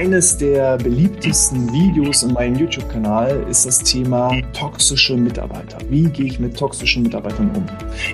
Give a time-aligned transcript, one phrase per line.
[0.00, 5.76] Eines der beliebtesten Videos in meinem YouTube-Kanal ist das Thema toxische Mitarbeiter.
[5.90, 7.66] Wie gehe ich mit toxischen Mitarbeitern um?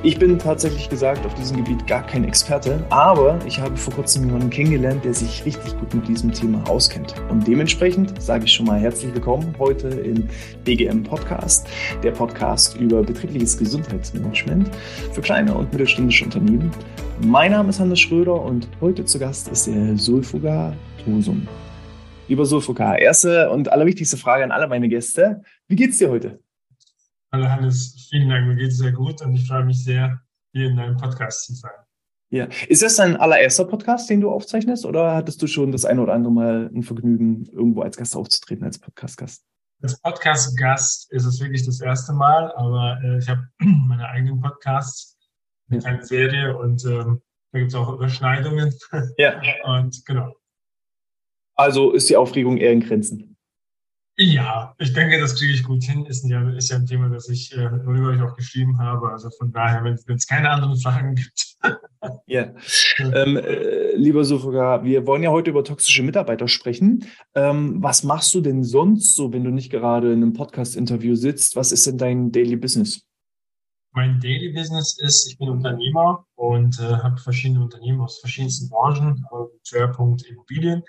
[0.02, 4.24] Ich bin tatsächlich gesagt auf diesem Gebiet gar kein Experte, aber ich habe vor kurzem
[4.24, 7.14] jemanden kennengelernt, der sich richtig gut mit diesem Thema auskennt.
[7.30, 10.28] Und dementsprechend sage ich schon mal herzlich willkommen heute im
[10.64, 11.68] BGM Podcast,
[12.02, 14.72] der Podcast über betriebliches Gesundheitsmanagement
[15.12, 16.72] für kleine und mittelständische Unternehmen.
[17.20, 20.74] Mein Name ist Hannes Schröder und heute zu Gast ist der Sulfuga
[21.04, 21.46] Tosum.
[22.28, 25.42] Lieber Sulfuka, erste und allerwichtigste Frage an alle meine Gäste.
[25.68, 26.40] Wie geht's dir heute?
[27.30, 28.48] Hallo Hannes, vielen Dank.
[28.48, 30.20] Mir geht es sehr gut und ich freue mich sehr,
[30.52, 31.70] hier in deinem Podcast zu sein.
[32.30, 32.48] Ja.
[32.66, 36.14] Ist das dein allererster Podcast, den du aufzeichnest, oder hattest du schon das eine oder
[36.14, 39.44] andere Mal ein Vergnügen, irgendwo als Gast aufzutreten, als Podcast-Gast?
[39.82, 45.16] Als Podcast-Gast ist es wirklich das erste Mal, aber äh, ich habe meine eigenen Podcasts,
[45.70, 48.74] eine kleine Serie und ähm, da gibt es auch Überschneidungen.
[49.16, 49.40] Ja.
[49.64, 50.34] und genau.
[51.56, 53.36] Also ist die Aufregung eher in Grenzen.
[54.18, 56.06] Ja, ich denke, das kriege ich gut hin.
[56.06, 59.10] Ist ja, ist ja ein Thema, das ich, äh, worüber ich auch geschrieben habe.
[59.10, 61.56] Also von daher, wenn es keine anderen Fragen gibt.
[62.26, 62.54] ja.
[62.98, 67.04] Ähm, äh, lieber Sofoga, wir wollen ja heute über toxische Mitarbeiter sprechen.
[67.34, 71.54] Ähm, was machst du denn sonst so, wenn du nicht gerade in einem Podcast-Interview sitzt?
[71.54, 73.02] Was ist denn dein Daily Business?
[73.92, 79.26] Mein Daily Business ist, ich bin Unternehmer und äh, habe verschiedene Unternehmen aus verschiedensten Branchen,
[79.62, 80.82] Schwerpunkt Immobilien.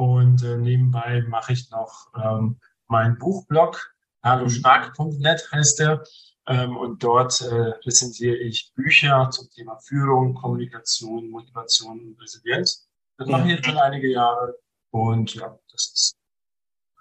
[0.00, 6.02] Und äh, nebenbei mache ich noch ähm, meinen Buchblog, hallostark.net heißt der.
[6.46, 12.88] Ähm, und dort äh, rezensiere ich Bücher zum Thema Führung, Kommunikation, Motivation und Resilienz.
[13.18, 14.54] Das mache ich jetzt schon einige Jahre.
[14.88, 16.16] Und ja, das ist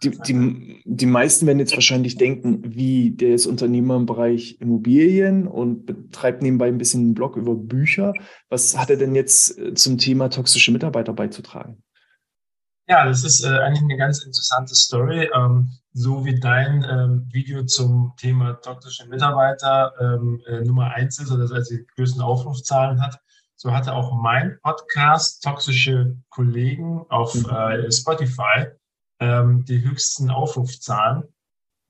[0.03, 5.47] die, die, die meisten werden jetzt wahrscheinlich denken, wie der ist Unternehmer im Bereich Immobilien
[5.47, 8.13] und betreibt nebenbei ein bisschen einen Blog über Bücher.
[8.49, 11.81] Was hat er denn jetzt äh, zum Thema toxische Mitarbeiter beizutragen?
[12.89, 15.29] Ja, das ist äh, eigentlich eine ganz interessante Story.
[15.35, 21.31] Ähm, so wie dein ähm, Video zum Thema toxische Mitarbeiter ähm, äh, Nummer eins ist
[21.31, 23.19] oder das heißt die größten Aufrufzahlen hat,
[23.55, 27.45] so hatte auch mein Podcast toxische Kollegen auf mhm.
[27.51, 28.65] äh, Spotify
[29.19, 31.25] ähm, die höchsten Aufrufzahlen.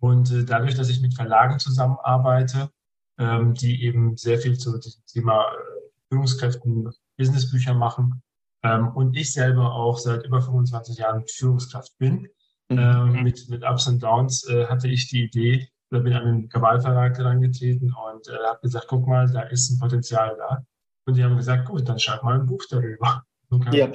[0.01, 2.71] Und äh, dadurch, dass ich mit Verlagen zusammenarbeite,
[3.17, 8.21] ähm, die eben sehr viel zu diesem Thema äh, Führungskräften Businessbücher machen,
[8.63, 12.27] ähm, und ich selber auch seit über 25 Jahren Führungskraft bin.
[12.69, 12.77] Mhm.
[12.77, 16.49] Ähm, mit, mit Ups und Downs äh, hatte ich die Idee, oder bin an den
[16.49, 20.63] Kabal-Verlag herangetreten und äh, habe gesagt, guck mal, da ist ein Potenzial da.
[21.05, 23.23] Und die haben gesagt, gut, dann schreib mal ein Buch darüber.
[23.49, 23.89] So ja.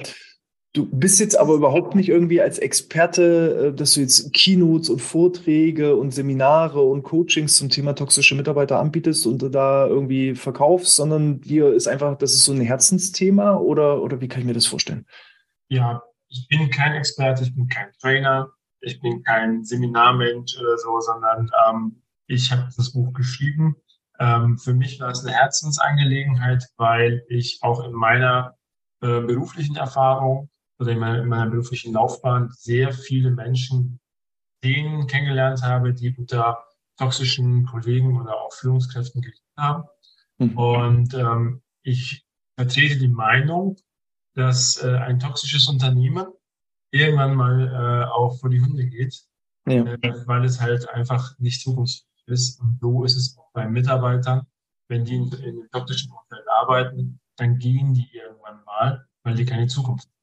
[0.75, 5.01] Du bist jetzt aber überhaupt nicht irgendwie als Experte, äh, dass du jetzt Keynotes und
[5.01, 11.39] Vorträge und Seminare und Coachings zum Thema toxische Mitarbeiter anbietest und da irgendwie verkaufst, sondern
[11.39, 14.65] dir ist einfach, das ist so ein Herzensthema oder, oder wie kann ich mir das
[14.65, 15.05] vorstellen?
[15.69, 20.99] Ja, ich bin kein Experte, ich bin kein Trainer, ich bin kein Seminarmensch oder so,
[20.99, 23.77] sondern ähm, ich habe das Buch geschrieben.
[24.19, 28.57] Ähm, für mich war es eine Herzensangelegenheit, weil ich auch in meiner
[28.99, 30.49] äh, beruflichen Erfahrung
[30.79, 33.99] oder in meiner, in meiner beruflichen Laufbahn sehr viele Menschen,
[34.63, 36.63] denen kennengelernt habe, die unter
[36.97, 39.83] toxischen Kollegen oder auch Führungskräften gelitten haben.
[40.37, 40.57] Mhm.
[40.57, 42.25] Und ähm, ich
[42.55, 43.77] vertrete die Meinung,
[44.33, 46.27] dass äh, ein toxisches Unternehmen
[46.91, 49.23] irgendwann mal äh, auch vor die Hunde geht,
[49.67, 49.83] ja.
[49.83, 52.59] äh, weil es halt einfach nicht zukunftsfähig ist.
[52.61, 54.47] Und so ist es auch bei Mitarbeitern.
[54.87, 59.45] Wenn die in, in einem toxischen Umfeld arbeiten, dann gehen die irgendwann mal, weil die
[59.45, 60.15] keine Zukunft haben.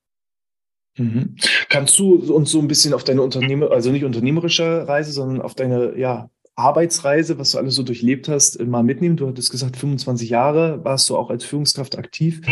[0.96, 1.36] Mhm.
[1.68, 5.54] Kannst du uns so ein bisschen auf deine Unternehmer, also nicht unternehmerische Reise, sondern auf
[5.54, 9.16] deine ja, Arbeitsreise, was du alles so durchlebt hast, mal mitnehmen?
[9.16, 12.42] Du hattest gesagt, 25 Jahre warst du auch als Führungskraft aktiv.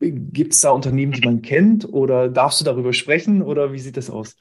[0.00, 3.96] Gibt es da Unternehmen, die man kennt oder darfst du darüber sprechen oder wie sieht
[3.96, 4.36] das aus?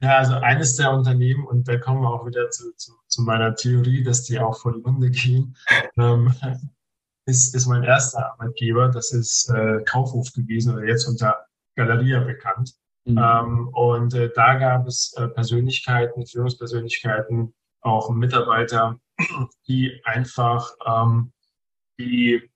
[0.00, 3.54] Ja, also eines der Unternehmen, und da kommen wir auch wieder zu, zu, zu meiner
[3.54, 5.54] Theorie, dass die auch vor die Hunde gehen,
[5.98, 6.32] ähm,
[7.26, 8.88] ist, ist mein erster Arbeitgeber.
[8.88, 11.45] Das ist äh, Kaufhof gewesen oder jetzt unter
[11.76, 12.72] Galeria bekannt.
[13.04, 13.18] Mhm.
[13.18, 18.98] Ähm, und äh, da gab es äh, Persönlichkeiten, Führungspersönlichkeiten, auch Mitarbeiter,
[19.68, 21.32] die einfach ähm,
[21.98, 22.50] die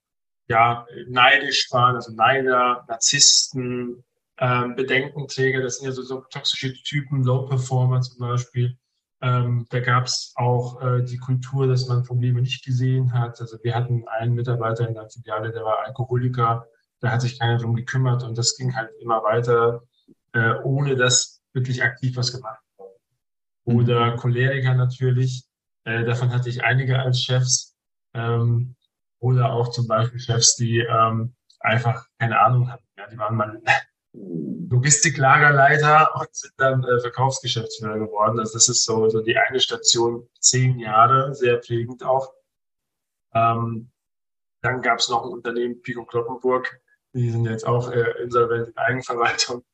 [0.48, 4.04] ja neidisch waren, also Neider, Narzissten,
[4.38, 8.76] ähm, Bedenkenträger, das sind ja so, so toxische Typen, Low Performer zum Beispiel.
[9.22, 13.40] Ähm, da gab es auch äh, die Kultur, dass man Probleme nicht gesehen hat.
[13.40, 16.66] Also wir hatten einen Mitarbeiter in der Filiale, der war Alkoholiker,
[17.00, 19.82] da hat sich keiner drum gekümmert und das ging halt immer weiter,
[20.32, 22.94] äh, ohne dass wirklich aktiv was gemacht wurde.
[23.64, 24.16] Oder mhm.
[24.18, 25.44] Choleriker natürlich,
[25.84, 27.76] äh, davon hatte ich einige als Chefs.
[28.14, 28.76] Ähm,
[29.18, 32.84] oder auch zum Beispiel Chefs, die ähm, einfach keine Ahnung hatten.
[32.96, 33.60] Ja, die waren mal
[34.12, 38.40] Logistiklagerleiter und sind dann äh, Verkaufsgeschäftsführer geworden.
[38.40, 42.32] Also das ist so, so die eine Station, zehn Jahre, sehr prägend auch.
[43.34, 43.90] Ähm,
[44.62, 46.80] dann gab es noch ein Unternehmen, Pico Kloppenburg,
[47.14, 49.64] die sind jetzt auch äh, insolvent in Eigenverwaltung.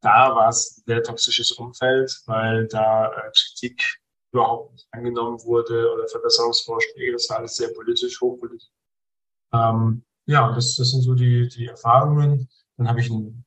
[0.00, 4.00] Da war es ein sehr toxisches Umfeld, weil da äh, Kritik
[4.32, 7.12] überhaupt nicht angenommen wurde oder Verbesserungsvorschläge.
[7.12, 8.68] Das war alles sehr politisch, hochpolitisch.
[9.52, 12.48] Ähm, ja, das, das sind so die, die Erfahrungen.
[12.76, 13.44] Dann habe ich ein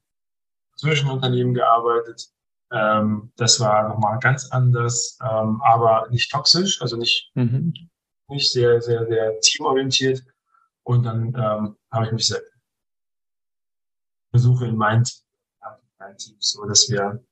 [0.77, 2.29] Zwischenunternehmen gearbeitet.
[2.71, 7.73] Ähm, das war nochmal ganz anders, ähm, aber nicht toxisch, also nicht, mhm.
[8.27, 10.23] nicht sehr, sehr, sehr teamorientiert.
[10.83, 12.54] Und dann ähm, habe ich mich selbst
[14.35, 15.23] versuche in mein Team,
[15.97, 17.23] mein Team, so dass wir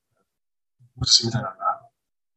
[0.95, 1.85] gutes Miteinander haben.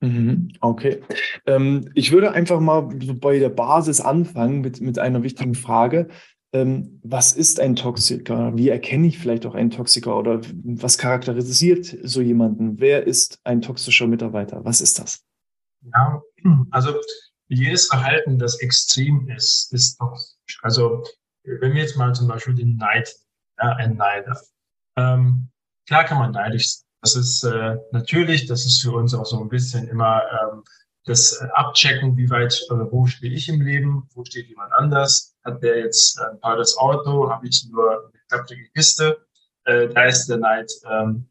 [0.00, 1.02] Mhm, okay.
[1.46, 6.08] Ähm, ich würde einfach mal bei der Basis anfangen mit, mit einer wichtigen Frage.
[6.52, 8.56] Ähm, was ist ein Toxiker?
[8.56, 12.80] Wie erkenne ich vielleicht auch einen Toxiker oder was charakterisiert so jemanden?
[12.80, 14.64] Wer ist ein toxischer Mitarbeiter?
[14.64, 15.24] Was ist das?
[15.94, 16.20] Ja,
[16.72, 16.94] also
[17.48, 20.58] jedes Verhalten, das extrem ist, ist toxisch.
[20.62, 21.04] Also
[21.44, 23.08] wenn wir jetzt mal zum Beispiel den Neid,
[23.58, 24.40] ja, ein Neider.
[24.96, 25.48] Ähm,
[25.86, 26.86] klar kann man neidisch sein.
[27.02, 30.64] Das ist äh, natürlich, das ist für uns auch so ein bisschen immer ähm,
[31.04, 35.62] das Abchecken, wie weit, oder wo stehe ich im Leben, wo steht jemand anders, hat
[35.62, 39.24] der jetzt ein teures Auto, habe ich nur eine klappige Kiste,
[39.64, 41.28] äh, da ist der Neid ähm,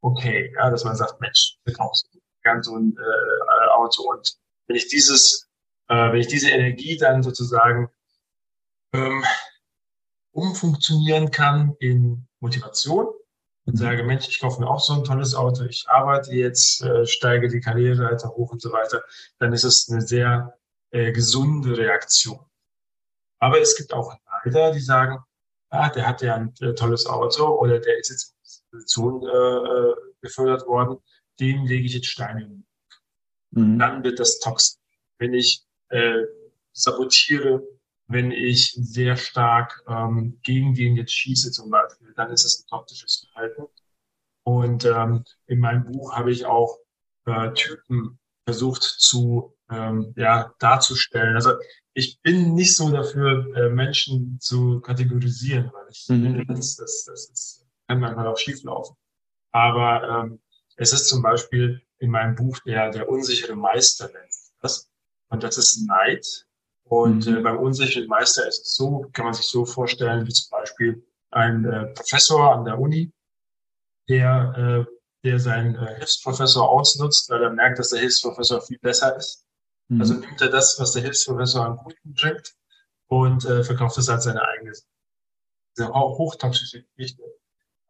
[0.00, 2.08] okay, ja, dass man sagt, Mensch, du kaufst
[2.42, 4.10] gern so ein äh, Auto.
[4.10, 4.36] Und
[4.66, 5.48] wenn ich dieses,
[5.88, 7.88] äh, wenn ich diese Energie dann sozusagen
[8.92, 9.24] ähm,
[10.32, 13.08] umfunktionieren kann in Motivation,
[13.68, 17.06] und sage, Mensch, ich kaufe mir auch so ein tolles Auto, ich arbeite jetzt, äh,
[17.06, 19.02] steige die Karriereleiter hoch und so weiter,
[19.38, 20.58] dann ist es eine sehr
[20.90, 22.40] äh, gesunde Reaktion.
[23.40, 25.18] Aber es gibt auch Neider, die sagen,
[25.68, 28.34] ah, der hat ja ein äh, tolles Auto oder der ist jetzt
[28.72, 30.96] in Position äh, äh, befördert worden,
[31.38, 32.66] dem lege ich jetzt Steine in
[33.50, 33.78] mhm.
[33.78, 34.78] Dann wird das toxisch.
[35.18, 36.22] Wenn ich äh,
[36.72, 37.62] sabotiere,
[38.08, 42.66] wenn ich sehr stark ähm, gegen den jetzt schieße zum Beispiel, dann ist es ein
[42.68, 43.66] toxisches Verhalten.
[44.44, 46.78] Und ähm, in meinem Buch habe ich auch
[47.26, 51.34] äh, Typen versucht zu ähm, ja, darzustellen.
[51.34, 51.52] Also
[51.92, 56.22] ich bin nicht so dafür, äh, Menschen zu kategorisieren, weil ich mhm.
[56.22, 58.96] finde, das, das, das ist, kann manchmal auch schieflaufen.
[59.52, 60.40] Aber ähm,
[60.76, 64.90] es ist zum Beispiel in meinem Buch der, der unsichere Meister nennt das.
[65.28, 66.46] Und das ist Neid.
[66.88, 67.36] Und mhm.
[67.36, 71.06] äh, beim unsicheren Meister ist es so, kann man sich so vorstellen, wie zum Beispiel
[71.30, 73.12] ein äh, Professor an der Uni,
[74.08, 79.16] der, äh, der seinen äh, Hilfsprofessor ausnutzt, weil er merkt, dass der Hilfsprofessor viel besser
[79.16, 79.44] ist.
[79.88, 80.00] Mhm.
[80.00, 82.54] Also nimmt er das, was der Hilfsprofessor an Guten bringt
[83.08, 84.72] und äh, verkauft es als seine eigene.
[85.78, 87.22] Hochtoxische Geschichte.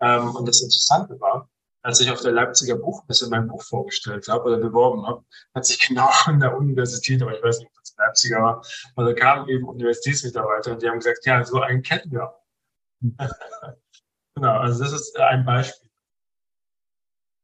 [0.00, 1.48] Ähm, und das Interessante war,
[1.82, 5.78] als ich auf der Leipziger Buchmesse mein Buch vorgestellt habe oder beworben habe, hat sich
[5.86, 8.62] genau an der Universität, aber ich weiß nicht, ob das Leipziger war,
[8.96, 12.34] da kamen eben Universitätsmitarbeiter und die haben gesagt, ja, so einen kennen wir.
[14.34, 15.88] genau, also das ist ein Beispiel.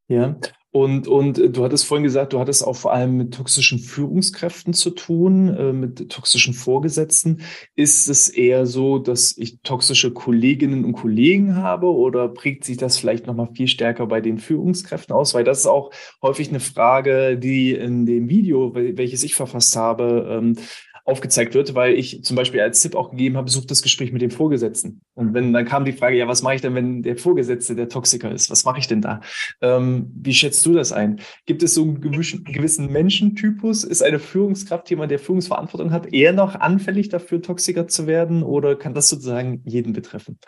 [0.09, 0.37] Ja,
[0.75, 4.91] und, und du hattest vorhin gesagt, du hattest auch vor allem mit toxischen Führungskräften zu
[4.91, 7.43] tun, äh, mit toxischen Vorgesetzten.
[7.77, 12.99] Ist es eher so, dass ich toxische Kolleginnen und Kollegen habe oder prägt sich das
[12.99, 15.33] vielleicht nochmal viel stärker bei den Führungskräften aus?
[15.33, 20.27] Weil das ist auch häufig eine Frage, die in dem Video, welches ich verfasst habe,
[20.29, 20.57] ähm,
[21.05, 24.23] aufgezeigt wird, weil ich zum Beispiel als Tipp auch gegeben habe, sucht das Gespräch mit
[24.23, 25.03] dem Vorgesetzten.
[25.15, 27.91] Und wenn dann kam die Frage, ja, was mache ich denn, wenn der Vorgesetzte der
[27.91, 28.51] Toxiker ist?
[28.51, 29.21] Was mache ich denn da?
[29.61, 31.21] Ähm, wie schätzt du das ein?
[31.45, 33.85] Gibt es so einen gewissen Menschentypus?
[33.85, 38.43] Ist eine Führungskraft jemand, der Führungsverantwortung hat, eher noch anfällig dafür, Toxiker zu werden?
[38.43, 40.39] Oder kann das sozusagen jeden betreffen?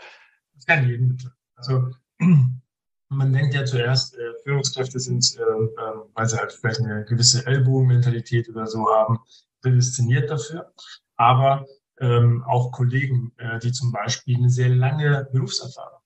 [0.54, 1.36] Das kann jeden betreffen.
[1.54, 1.90] Also
[3.10, 7.46] man denkt ja zuerst, äh, Führungskräfte sind, äh, äh, weil sie halt vielleicht eine gewisse
[7.46, 9.18] Ellbogenmentalität oder so haben,
[9.66, 10.72] prädestiniert dafür,
[11.16, 11.66] aber
[11.98, 16.00] ähm, auch Kollegen, äh, die zum Beispiel eine sehr lange Berufserfahrung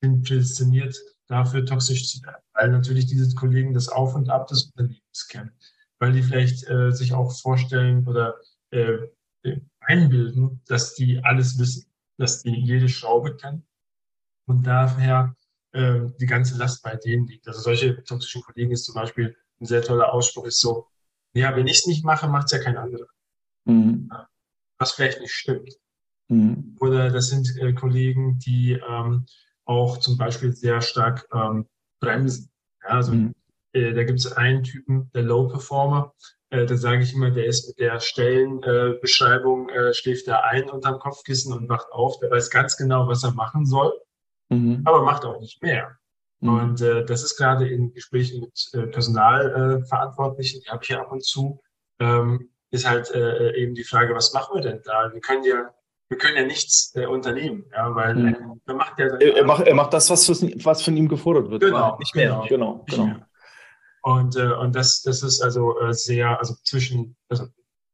[0.00, 4.64] sind prädestiniert dafür, toxisch zu werden, weil natürlich diese Kollegen das Auf und Ab des
[4.66, 5.52] Unternehmens kennen,
[5.98, 8.34] weil die vielleicht äh, sich auch vorstellen oder
[8.70, 8.98] äh,
[9.80, 11.86] einbilden, dass die alles wissen,
[12.18, 13.66] dass die jede Schraube kennen.
[14.46, 15.34] Und daher
[15.72, 17.48] äh, die ganze Last bei denen liegt.
[17.48, 20.88] Also solche toxischen Kollegen ist zum Beispiel ein sehr toller Ausspruch, ist so,
[21.34, 23.06] ja, wenn ich es nicht mache, macht es ja kein anderer.
[23.64, 24.10] Mhm.
[24.78, 25.76] Was vielleicht nicht stimmt.
[26.28, 26.76] Mhm.
[26.80, 29.26] Oder das sind äh, Kollegen, die ähm,
[29.64, 31.66] auch zum Beispiel sehr stark ähm,
[32.00, 32.50] bremsen.
[32.82, 33.34] Ja, also mhm.
[33.72, 36.14] äh, da gibt es einen Typen, der Low Performer.
[36.50, 40.98] Äh, da sage ich immer, der ist mit der Stellenbeschreibung, äh, schläft er ein unterm
[40.98, 42.18] Kopfkissen und wacht auf.
[42.18, 43.92] Der weiß ganz genau, was er machen soll,
[44.48, 44.82] mhm.
[44.84, 45.96] aber macht auch nicht mehr.
[46.42, 46.48] Mhm.
[46.48, 51.00] Und äh, das ist gerade in Gesprächen mit äh, Personalverantwortlichen, äh, die habe ich ja
[51.00, 51.62] ab und zu,
[52.00, 55.10] ähm, ist halt äh, eben die Frage, was machen wir denn da?
[55.12, 55.72] Wir können ja,
[56.08, 58.60] wir können ja nichts äh, unternehmen, ja, weil mhm.
[58.66, 60.28] er macht ja er, er, macht, er macht das, was,
[60.64, 61.62] was von ihm gefordert wird.
[61.62, 62.44] Genau, nicht mehr.
[62.48, 62.84] Genau, genau.
[62.88, 63.04] genau.
[63.04, 63.28] Mehr.
[64.02, 67.46] Und, äh, und das, das ist also äh, sehr, also zwischen, also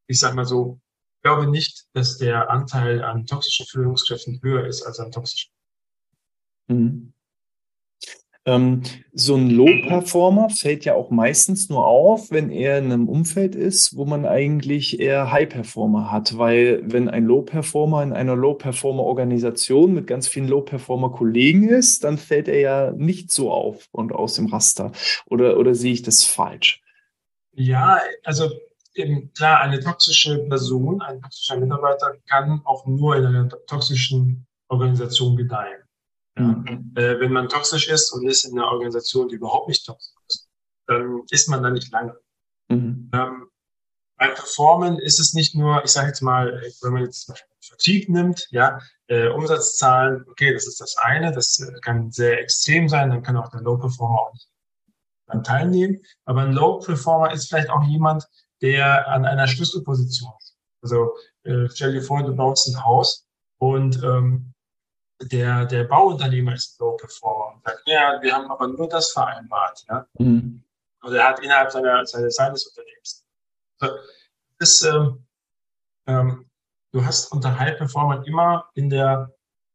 [0.07, 0.81] ich sag mal so,
[1.17, 5.53] ich glaube nicht, dass der Anteil an toxischen Führungskräften höher ist als an toxischen.
[6.69, 7.13] Mhm.
[8.49, 13.55] Ähm, so ein Low-Performer fällt ja auch meistens nur auf, wenn er in einem Umfeld
[13.55, 16.39] ist, wo man eigentlich eher High-Performer hat.
[16.39, 22.61] Weil wenn ein Low-Performer in einer Low-Performer-Organisation mit ganz vielen Low-Performer-Kollegen ist, dann fällt er
[22.61, 24.93] ja nicht so auf und aus dem Raster.
[25.27, 26.81] Oder, oder sehe ich das falsch?
[27.53, 28.51] Ja, also
[28.95, 35.37] eben klar, eine toxische Person, ein toxischer Mitarbeiter kann auch nur in einer toxischen Organisation
[35.37, 35.83] gedeihen.
[36.39, 36.45] Ja.
[36.45, 36.93] Mhm.
[36.97, 40.49] Äh, wenn man toxisch ist und ist in einer Organisation, die überhaupt nicht toxisch ist,
[40.87, 42.17] dann ist man da nicht lange.
[42.69, 43.11] Mhm.
[43.13, 43.49] Ähm,
[44.17, 47.49] beim Performen ist es nicht nur, ich sage jetzt mal, wenn man jetzt zum Beispiel
[47.61, 52.89] Vertrieb nimmt, ja, äh, Umsatzzahlen, okay, das ist das eine, das äh, kann sehr extrem
[52.89, 54.35] sein, dann kann auch der Low Performer auch
[55.27, 56.01] daran teilnehmen.
[56.25, 58.27] Aber ein Low Performer ist vielleicht auch jemand,
[58.61, 60.57] der an einer Schlüsselposition ist.
[60.83, 61.15] Also
[61.45, 63.27] äh, stell dir vor, du baust ein Haus
[63.59, 64.53] und ähm,
[65.23, 69.13] der, der Bauunternehmer ist ein Low Performer und sagt, ja, wir haben aber nur das
[69.13, 69.85] vereinbart.
[69.89, 70.07] Ja?
[70.19, 70.63] Mhm.
[71.03, 73.25] Und er hat innerhalb seiner, seines, seines Unternehmens.
[74.59, 75.25] Das, ähm,
[76.07, 76.51] ähm,
[76.93, 79.33] du hast unter High Performer immer in der,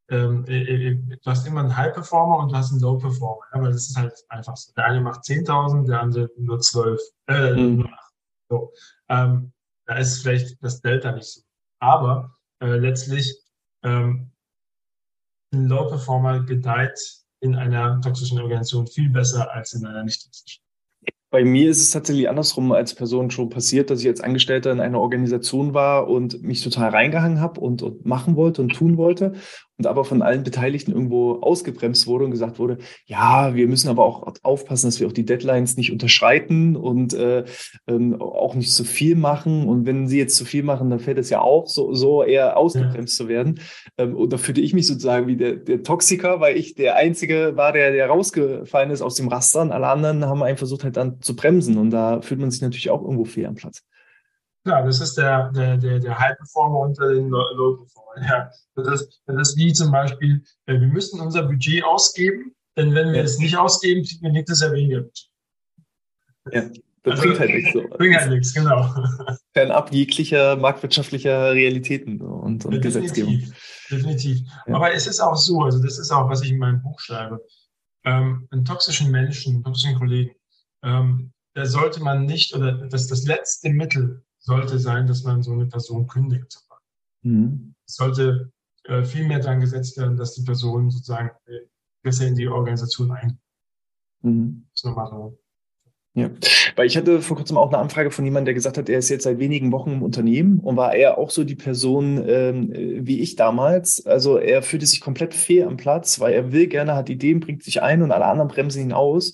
[0.10, 2.98] ähm, äh, äh, äh, du hast immer einen High Performer und du hast einen Low
[2.98, 3.44] Performer.
[3.54, 4.74] Weil das ist halt einfach so.
[4.74, 7.78] Der eine macht 10.000, der andere nur 12, äh, mhm.
[7.78, 8.14] nur 8.
[8.50, 8.74] So.
[9.10, 9.54] Ähm,
[9.86, 11.42] da ist vielleicht das Delta nicht so.
[11.80, 13.42] Aber äh, letztlich
[13.84, 14.33] ähm,
[15.54, 17.00] ein Low-Performer gedeiht
[17.40, 20.64] in einer toxischen Organisation viel besser als in einer nicht toxischen.
[21.30, 24.80] Bei mir ist es tatsächlich andersrum als Person schon passiert, dass ich als Angestellter in
[24.80, 29.34] einer Organisation war und mich total reingehangen habe und, und machen wollte und tun wollte
[29.78, 34.06] und aber von allen Beteiligten irgendwo ausgebremst wurde und gesagt wurde, ja, wir müssen aber
[34.06, 37.44] auch aufpassen, dass wir auch die Deadlines nicht unterschreiten und äh,
[37.88, 39.68] ähm, auch nicht zu viel machen.
[39.68, 42.56] Und wenn sie jetzt zu viel machen, dann fällt es ja auch so, so eher
[42.58, 43.26] ausgebremst ja.
[43.26, 43.60] zu werden.
[43.98, 47.54] Ähm, und da fühlte ich mich sozusagen wie der, der Toxiker, weil ich der Einzige
[47.56, 49.62] war, der, der rausgefallen ist aus dem Raster.
[49.62, 51.78] Und alle anderen haben einen versucht halt dann zu bremsen.
[51.78, 53.82] Und da fühlt man sich natürlich auch irgendwo fehl am Platz.
[54.66, 58.26] Ja, das ist der, der, der, der High-Performer unter den Low-Performer.
[58.26, 62.96] Ja, das, ist, das ist wie zum Beispiel, äh, wir müssen unser Budget ausgeben, denn
[62.96, 63.24] wenn wir ja.
[63.24, 65.30] es nicht ausgeben, kriegen wir nächstes Jahr weniger Budget.
[66.52, 66.70] Ja,
[67.04, 67.98] das also, bringt halt nichts so.
[67.98, 68.96] Bringt halt nichts, genau.
[69.54, 73.34] Fernab jeglicher marktwirtschaftlicher Realitäten und, und ja, Gesetzgebung.
[73.34, 73.90] Definitiv.
[73.90, 74.40] definitiv.
[74.68, 74.76] Ja.
[74.76, 77.46] Aber es ist auch so, also das ist auch, was ich in meinem Buch schreibe.
[78.06, 80.36] Ähm, einen toxischen Menschen, einen toxischen Kollegen,
[80.84, 85.54] ähm, da sollte man nicht, oder das, das letzte Mittel, sollte sein, dass man so
[85.54, 86.60] eine Person kündigt.
[87.24, 87.74] Mhm.
[87.88, 88.52] Es sollte
[88.84, 91.60] äh, viel mehr daran gesetzt werden, dass die Person sozusagen äh,
[92.02, 93.38] besser in die Organisation eingeht.
[94.22, 94.66] Mhm.
[94.74, 95.40] Das ist nochmal so.
[96.16, 96.30] Ja,
[96.76, 99.10] weil ich hatte vor kurzem auch eine Anfrage von jemandem, der gesagt hat, er ist
[99.10, 103.20] jetzt seit wenigen Wochen im Unternehmen und war er auch so die Person ähm, wie
[103.20, 104.06] ich damals.
[104.06, 107.64] Also er fühlte sich komplett fehl am Platz, weil er will gerne, hat Ideen, bringt
[107.64, 109.34] sich ein und alle anderen bremsen ihn aus.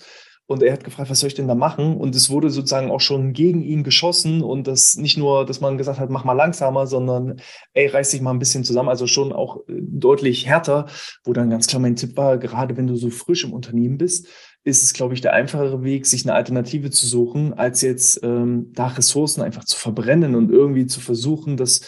[0.50, 1.96] Und er hat gefragt, was soll ich denn da machen?
[1.96, 4.42] Und es wurde sozusagen auch schon gegen ihn geschossen.
[4.42, 7.40] Und das nicht nur, dass man gesagt hat, mach mal langsamer, sondern
[7.74, 8.90] ey, reiß dich mal ein bisschen zusammen.
[8.90, 10.88] Also schon auch äh, deutlich härter,
[11.24, 14.28] wo dann ganz klar mein Tipp war, gerade wenn du so frisch im Unternehmen bist,
[14.64, 18.72] ist es, glaube ich, der einfachere Weg, sich eine Alternative zu suchen, als jetzt ähm,
[18.74, 21.82] da Ressourcen einfach zu verbrennen und irgendwie zu versuchen, das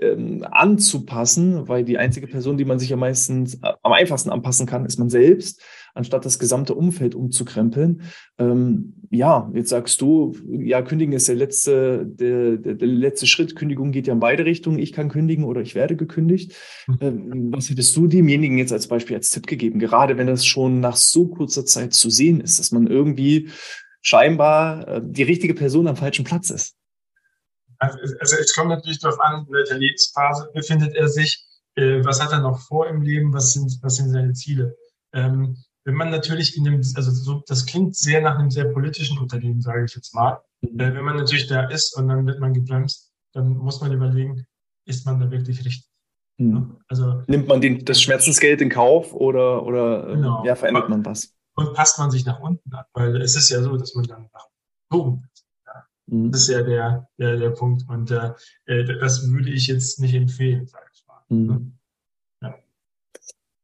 [0.00, 4.66] ähm, anzupassen, weil die einzige Person, die man sich am meistens, äh, am einfachsten anpassen
[4.66, 5.62] kann, ist man selbst,
[5.94, 8.02] anstatt das gesamte Umfeld umzukrempeln.
[8.38, 13.56] Ähm, ja, jetzt sagst du, ja, kündigen ist der letzte, der, der, der, letzte Schritt.
[13.56, 14.78] Kündigung geht ja in beide Richtungen.
[14.78, 16.54] Ich kann kündigen oder ich werde gekündigt.
[16.86, 16.98] Mhm.
[17.00, 19.78] Ähm, was hättest du demjenigen jetzt als Beispiel, als Tipp gegeben?
[19.78, 23.48] Gerade wenn das schon nach so kurzer Zeit zu sehen ist, dass man irgendwie
[24.00, 26.77] scheinbar äh, die richtige Person am falschen Platz ist.
[27.78, 32.20] Also, also es kommt natürlich darauf an, in welcher Lebensphase befindet er sich, äh, was
[32.20, 34.76] hat er noch vor im Leben, was sind, was sind seine Ziele.
[35.12, 39.18] Ähm, wenn man natürlich in dem, also so, das klingt sehr nach einem sehr politischen
[39.18, 40.40] Unternehmen, sage ich jetzt mal.
[40.60, 40.80] Mhm.
[40.80, 44.46] Äh, wenn man natürlich da ist und dann wird man gebremst, dann muss man überlegen,
[44.84, 45.88] ist man da wirklich richtig?
[46.38, 46.78] Mhm.
[46.88, 50.44] Also, Nimmt man den, das Schmerzensgeld in Kauf oder, oder ähm, genau.
[50.44, 51.34] ja, verändert man was?
[51.54, 54.28] Und passt man sich nach unten an, weil es ist ja so, dass man dann
[54.32, 54.46] nach
[54.90, 55.28] oben
[56.08, 56.32] Mhm.
[56.32, 57.84] Das ist ja der, der, der Punkt.
[57.88, 58.32] Und äh,
[58.66, 61.22] äh, das würde ich jetzt nicht empfehlen, sage ich mal.
[61.28, 61.72] Mhm.
[62.42, 62.54] Ja.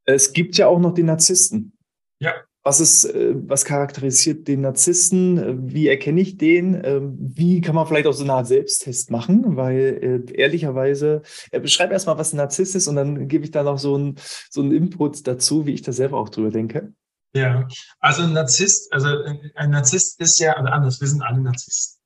[0.04, 1.72] Es gibt ja auch noch den Narzissten.
[2.20, 2.32] Ja.
[2.62, 5.70] was ist, äh, was charakterisiert den Narzissten?
[5.70, 6.80] Wie erkenne ich den?
[6.82, 9.56] Ähm, wie kann man vielleicht auch so eine Art Selbsttest machen?
[9.56, 13.62] Weil äh, ehrlicherweise, äh, beschreib erstmal, was ein Narzisst ist und dann gebe ich da
[13.62, 14.16] noch so einen
[14.48, 16.94] so einen Input dazu, wie ich da selber auch drüber denke.
[17.34, 17.66] Ja,
[17.98, 19.08] also ein Narzisst, also
[19.56, 22.00] ein Narzisst ist ja, oder anders, wir sind alle Narzissten.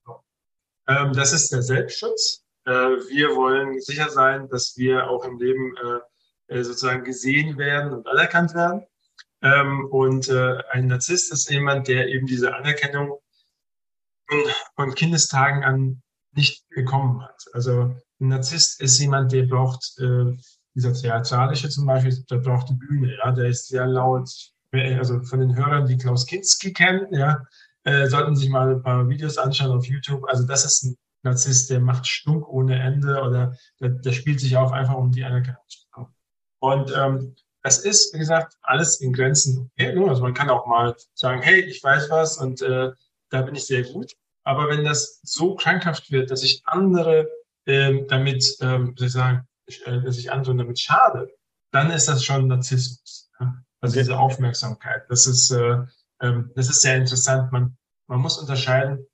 [0.88, 2.44] Ähm, das ist der Selbstschutz.
[2.64, 7.92] Äh, wir wollen sicher sein, dass wir auch im Leben äh, äh sozusagen gesehen werden
[7.92, 8.84] und anerkannt werden.
[9.42, 13.18] Ähm, und äh, ein Narzisst ist jemand, der eben diese Anerkennung
[14.76, 16.02] von Kindestagen an
[16.32, 17.46] nicht bekommen hat.
[17.52, 20.36] Also ein Narzisst ist jemand, der braucht, äh,
[20.74, 24.30] dieser Theatralische zum Beispiel, der braucht die Bühne, ja, der ist sehr laut,
[24.72, 27.42] also von den Hörern, die Klaus Kinski kennen, ja,
[27.88, 30.24] äh, sollten sich mal ein paar Videos anschauen auf YouTube.
[30.28, 34.56] Also das ist ein Narzisst, der macht Stunk ohne Ende oder der, der spielt sich
[34.56, 36.14] auf einfach um die Anerkennung zu bekommen.
[36.60, 39.70] Und ähm, das ist, wie gesagt, alles in Grenzen.
[39.76, 42.92] Also man kann auch mal sagen, hey, ich weiß was und äh,
[43.30, 44.12] da bin ich sehr gut.
[44.44, 47.28] Aber wenn das so krankhaft wird, dass ich andere
[47.66, 49.46] ähm, damit, ähm, ich sagen,
[49.84, 51.28] äh, dass ich andere damit schade,
[51.72, 53.28] dann ist das schon Narzissmus.
[53.40, 53.54] Ja?
[53.80, 54.00] Also okay.
[54.00, 55.02] diese Aufmerksamkeit.
[55.08, 55.78] Das ist, äh,
[56.20, 57.52] ähm, das ist sehr interessant.
[57.52, 59.06] Man, man muss unterscheiden,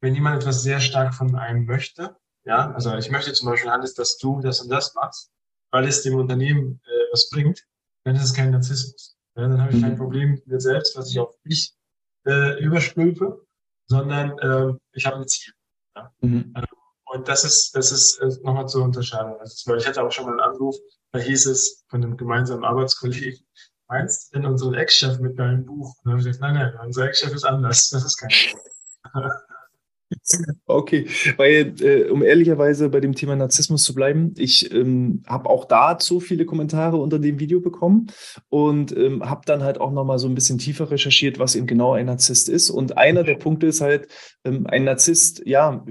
[0.00, 3.94] wenn jemand etwas sehr stark von einem möchte, ja, also ich möchte zum Beispiel, Hannes,
[3.94, 5.30] dass du das und das machst,
[5.70, 7.64] weil es dem Unternehmen äh, was bringt,
[8.04, 9.16] dann ist es kein Narzissmus.
[9.36, 9.98] Ja, dann habe ich kein mhm.
[9.98, 11.74] Problem mit mir selbst, was ich auf mich
[12.26, 13.46] äh, überstülpe,
[13.86, 15.54] sondern äh, ich habe ein Ziel.
[15.96, 16.12] Ja?
[16.20, 16.52] Mhm.
[16.56, 16.64] Ähm,
[17.06, 19.38] und das ist, das ist äh, nochmal zur Unterscheidung.
[19.38, 20.76] Also, ich hatte auch schon mal einen Anruf,
[21.12, 23.46] da hieß es von einem gemeinsamen Arbeitskollegen,
[23.92, 25.94] meinst denn unseren Ex-Chef mit deinem Buch?
[25.98, 27.90] Und dann habe ich gesagt, nein, nein, unser Ex-Chef ist anders.
[27.90, 28.30] Das ist kein
[30.66, 31.06] Okay,
[31.38, 36.20] weil, äh, um ehrlicherweise bei dem Thema Narzissmus zu bleiben, ich ähm, habe auch dazu
[36.20, 38.08] viele Kommentare unter dem Video bekommen
[38.50, 41.94] und ähm, habe dann halt auch nochmal so ein bisschen tiefer recherchiert, was eben genau
[41.94, 42.68] ein Narzisst ist.
[42.68, 44.08] Und einer der Punkte ist halt,
[44.44, 45.82] ähm, ein Narzisst, ja,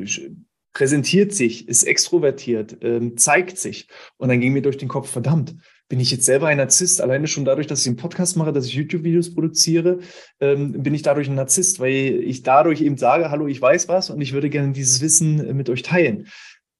[0.73, 3.87] präsentiert sich, ist extrovertiert, ähm, zeigt sich.
[4.17, 5.55] Und dann ging mir durch den Kopf, verdammt,
[5.91, 7.01] bin ich jetzt selber ein Narzisst?
[7.01, 9.99] Alleine schon dadurch, dass ich einen Podcast mache, dass ich YouTube-Videos produziere,
[10.39, 14.09] ähm, bin ich dadurch ein Narzisst, weil ich dadurch eben sage, hallo, ich weiß was
[14.09, 16.29] und ich würde gerne dieses Wissen äh, mit euch teilen.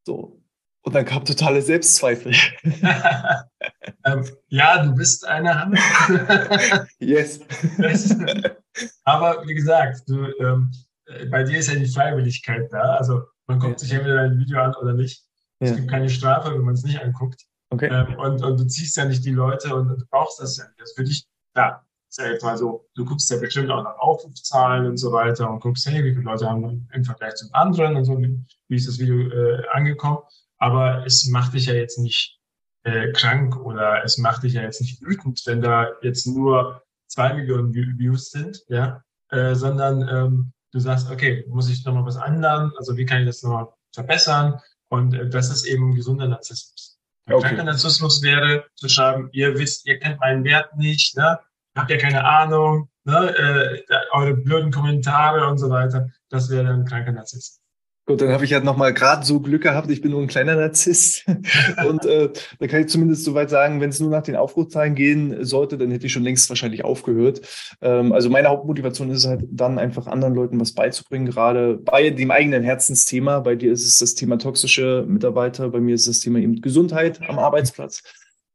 [0.06, 0.42] So.
[0.84, 2.34] Und dann kam totale Selbstzweifel.
[4.06, 5.78] ähm, ja, du bist eine Hand.
[7.00, 7.42] yes.
[9.04, 10.72] Aber wie gesagt, du, ähm,
[11.08, 12.96] äh, bei dir ist ja die Freiwilligkeit da.
[12.96, 13.80] Also man guckt ja.
[13.80, 15.26] sich entweder ein Video an oder nicht.
[15.60, 15.76] Es ja.
[15.76, 17.46] gibt keine Strafe, wenn man es nicht anguckt.
[17.72, 17.88] Okay.
[17.88, 20.80] Ähm, und, und du ziehst ja nicht die Leute und, du brauchst das ja nicht.
[20.80, 23.98] Das für dich, ja, ist ja jetzt mal so, du guckst ja bestimmt auch nach
[23.98, 27.96] Aufrufzahlen und so weiter und guckst, hey, wie viele Leute haben im Vergleich zum anderen
[27.96, 30.20] und so, wie, wie ist das Video äh, angekommen.
[30.58, 32.40] Aber es macht dich ja jetzt nicht
[32.84, 37.34] äh, krank oder es macht dich ja jetzt nicht wütend, wenn da jetzt nur zwei
[37.34, 42.74] Millionen Views sind, ja, äh, sondern ähm, du sagst, okay, muss ich nochmal was ändern?
[42.78, 44.60] Also wie kann ich das nochmal verbessern?
[44.90, 46.91] Und äh, das ist eben gesunder Narzissmus.
[47.34, 47.64] Okay.
[47.64, 51.40] Narzissmus wäre zu schreiben, ihr wisst, ihr kennt meinen Wert nicht, ne?
[51.76, 53.36] habt ja keine Ahnung, ne?
[53.38, 56.10] äh, eure blöden Kommentare und so weiter.
[56.30, 57.61] Das wäre ein kranker Narzissmus.
[58.08, 60.28] Gut, dann habe ich ja halt nochmal gerade so Glück gehabt, ich bin nur ein
[60.28, 61.24] kleiner Narzisst.
[61.88, 65.46] und äh, da kann ich zumindest soweit sagen, wenn es nur nach den Aufrufzahlen gehen
[65.46, 67.42] sollte, dann hätte ich schon längst wahrscheinlich aufgehört.
[67.80, 72.10] Ähm, also meine Hauptmotivation ist es halt dann einfach anderen Leuten was beizubringen, gerade bei
[72.10, 73.40] dem eigenen Herzensthema.
[73.40, 76.60] Bei dir ist es das Thema toxische Mitarbeiter, bei mir ist es das Thema eben
[76.60, 78.02] Gesundheit am Arbeitsplatz.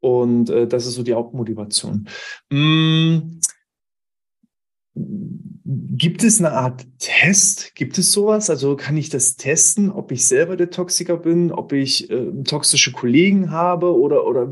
[0.01, 2.09] Und äh, das ist so die Hauptmotivation.
[2.51, 3.39] Mmh
[4.99, 7.75] Gibt es eine Art Test?
[7.75, 8.49] Gibt es sowas?
[8.49, 12.93] Also kann ich das testen, ob ich selber der Toxiker bin, ob ich äh, toxische
[12.93, 14.51] Kollegen habe oder, oder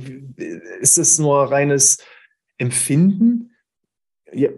[0.80, 1.98] ist das nur reines
[2.59, 3.54] Empfinden?
[4.33, 4.50] Ja.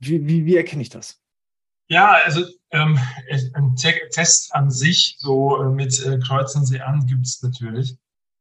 [0.00, 1.20] Wie, wie, wie erkenne ich das?
[1.88, 2.98] Ja, also ähm,
[3.54, 7.96] ein Test an sich, so äh, mit äh, Kreuzen Sie an, gibt es natürlich.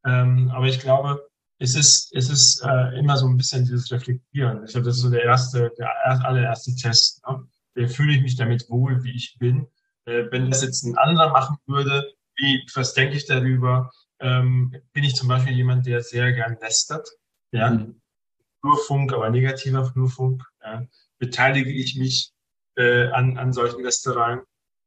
[0.06, 1.27] Ähm, aber ich glaube,
[1.60, 4.64] es ist, es ist äh, immer so ein bisschen dieses Reflektieren.
[4.66, 7.22] Ich glaube, das ist so der erste, der allererste Test.
[7.28, 7.48] Ne?
[7.74, 9.68] Wie fühle ich mich damit wohl, wie ich bin?
[10.06, 13.92] Äh, wenn das jetzt ein anderer machen würde, wie, was denke ich darüber?
[14.20, 17.08] Ähm, bin ich zum Beispiel jemand, der sehr gern lästert?
[17.52, 17.72] Ja?
[17.72, 18.02] Mhm.
[18.62, 20.44] Flurfunk, aber negativer Flurfunk.
[20.64, 20.86] Ja?
[21.18, 22.32] Beteilige ich mich
[22.76, 24.42] äh, an, an solchen Lästereien?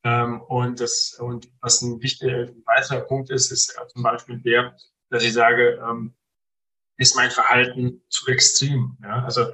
[0.05, 4.77] Ähm, und das, und was ein wichtiger, ein weiterer Punkt ist, ist zum Beispiel der,
[5.11, 6.15] dass ich sage, ähm,
[7.01, 8.97] ist mein Verhalten zu extrem.
[9.03, 9.25] Ja?
[9.25, 9.47] Also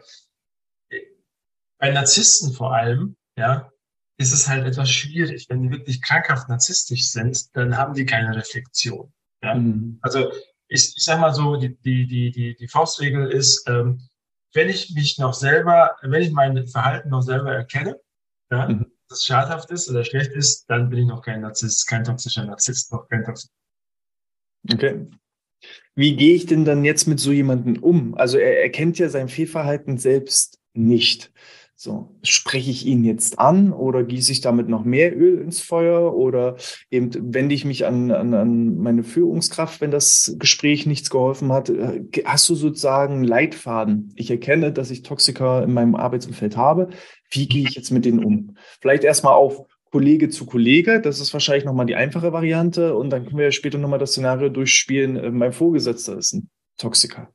[1.78, 3.70] bei Narzissten vor allem, ja,
[4.18, 5.46] ist es halt etwas schwierig.
[5.48, 9.12] Wenn die wirklich krankhaft narzisstisch sind, dann haben die keine Reflexion.
[9.42, 9.54] Ja?
[9.54, 9.98] Mhm.
[10.02, 10.32] Also
[10.68, 14.08] ich, ich sag mal so, die, die, die, die, die Faustregel ist, ähm,
[14.52, 18.00] wenn ich mich noch selber, wenn ich mein Verhalten noch selber erkenne,
[18.50, 18.90] ja, mhm.
[19.08, 22.90] das schadhaft ist oder schlecht ist, dann bin ich noch kein Narzisst, kein toxischer Narzisst,
[22.90, 23.52] noch kein toxischer.
[24.72, 25.06] Okay.
[25.94, 28.14] Wie gehe ich denn dann jetzt mit so jemandem um?
[28.16, 31.32] Also er erkennt ja sein Fehlverhalten selbst nicht.
[31.78, 36.14] So, spreche ich ihn jetzt an oder gieße ich damit noch mehr Öl ins Feuer
[36.14, 36.56] oder
[36.90, 41.68] eben wende ich mich an, an, an meine Führungskraft, wenn das Gespräch nichts geholfen hat?
[41.68, 44.10] Äh, hast du sozusagen Leitfaden?
[44.16, 46.88] Ich erkenne, dass ich Toxiker in meinem Arbeitsumfeld habe.
[47.30, 48.56] Wie gehe ich jetzt mit denen um?
[48.80, 51.00] Vielleicht erstmal auf Kollege zu Kollege.
[51.00, 52.94] Das ist wahrscheinlich nochmal die einfache Variante.
[52.94, 55.16] Und dann können wir später nochmal das Szenario durchspielen.
[55.16, 57.32] Äh, mein Vorgesetzter ist ein Toxiker.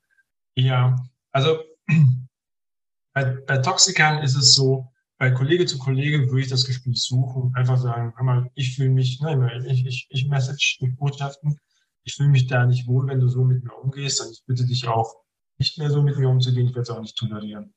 [0.54, 0.96] Ja,
[1.32, 1.58] also
[3.14, 7.52] bei, bei Toxikern ist es so, bei Kollege zu Kollege würde ich das Gespräch suchen,
[7.56, 11.60] einfach sagen, mal, ich fühle mich, ne, ich, ich, ich message durch Botschaften,
[12.04, 14.68] ich fühle mich da nicht wohl, wenn du so mit mir umgehst, und ich bitte
[14.68, 15.16] dich auch,
[15.58, 17.74] nicht mehr so mit mir umzugehen, ich werde es auch nicht tolerieren.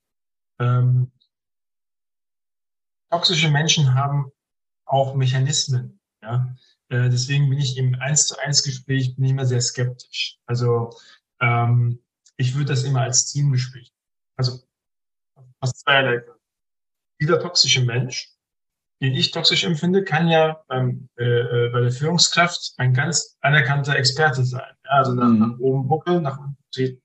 [0.58, 1.10] Ähm,
[3.10, 4.30] toxische Menschen haben
[4.86, 6.54] auch Mechanismen, ja.
[6.88, 10.38] Äh, deswegen bin ich im eins zu eins Gespräch bin ich immer sehr skeptisch.
[10.46, 10.90] Also
[11.40, 12.00] ähm,
[12.36, 13.92] ich würde das immer als Teamgespräch.
[14.36, 14.60] Also
[15.60, 16.40] aus zweierlei Gründen.
[17.20, 18.30] Dieser toxische Mensch,
[19.00, 23.96] den ich toxisch empfinde, kann ja beim, äh, äh, bei der Führungskraft ein ganz anerkannter
[23.96, 24.74] Experte sein.
[24.84, 25.38] Ja, also nach, mhm.
[25.38, 27.02] nach oben buckeln, nach unten treten.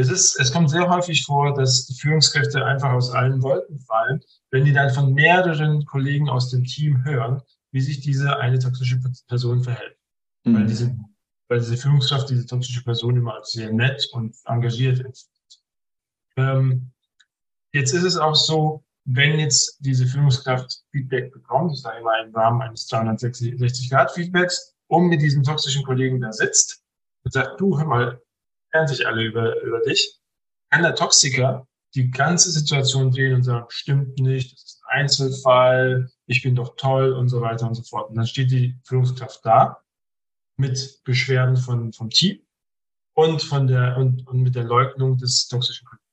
[0.00, 4.20] Es, ist, es kommt sehr häufig vor, dass die Führungskräfte einfach aus allen Wolken fallen,
[4.50, 7.40] wenn die dann von mehreren Kollegen aus dem Team hören,
[7.72, 9.96] wie sich diese eine toxische Person verhält.
[10.44, 10.54] Mhm.
[10.54, 10.96] Weil, diese,
[11.48, 15.30] weil diese Führungskraft diese toxische Person immer als sehr nett und engagiert ist.
[16.36, 16.90] Ähm,
[17.72, 22.34] Jetzt ist es auch so, wenn jetzt diese Führungskraft Feedback bekommt, ich sage immer im
[22.34, 26.82] Rahmen eines 360-Grad-Feedbacks, um mit diesem toxischen Kollegen da sitzt
[27.22, 28.20] und sagt, du, hör mal,
[28.72, 30.20] hören sich alle über, über dich,
[30.70, 36.10] kann der Toxiker die ganze Situation drehen und sagen, stimmt nicht, das ist ein Einzelfall,
[36.26, 38.10] ich bin doch toll und so weiter und so fort.
[38.10, 39.82] Und dann steht die Führungskraft da
[40.56, 42.40] mit Beschwerden von, vom Team
[43.14, 46.04] und von der, und, und mit der Leugnung des toxischen Kollegen.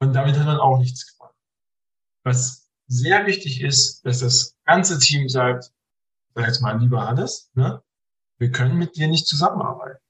[0.00, 1.34] Und damit hat man auch nichts gewonnen.
[2.24, 5.72] Was sehr wichtig ist, dass das ganze Team sagt,
[6.34, 7.82] sag jetzt mal, lieber Hannes, ne,
[8.38, 10.00] wir können mit dir nicht zusammenarbeiten.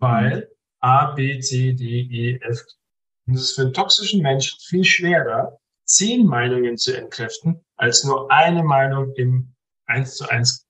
[0.00, 2.60] Weil A, B, C, D, E, F.
[3.26, 8.30] Und es ist für einen toxischen Menschen viel schwerer, zehn Meinungen zu entkräften, als nur
[8.30, 9.54] eine Meinung im
[9.86, 10.66] eins zu eins.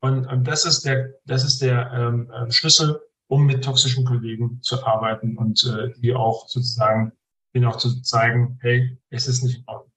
[0.00, 4.60] Und, und das ist der, das ist der ähm, äh, Schlüssel, um mit toxischen Kollegen
[4.62, 7.12] zu arbeiten und äh, die auch sozusagen
[7.52, 9.92] ihnen auch zu zeigen, hey, es ist nicht in Ordnung.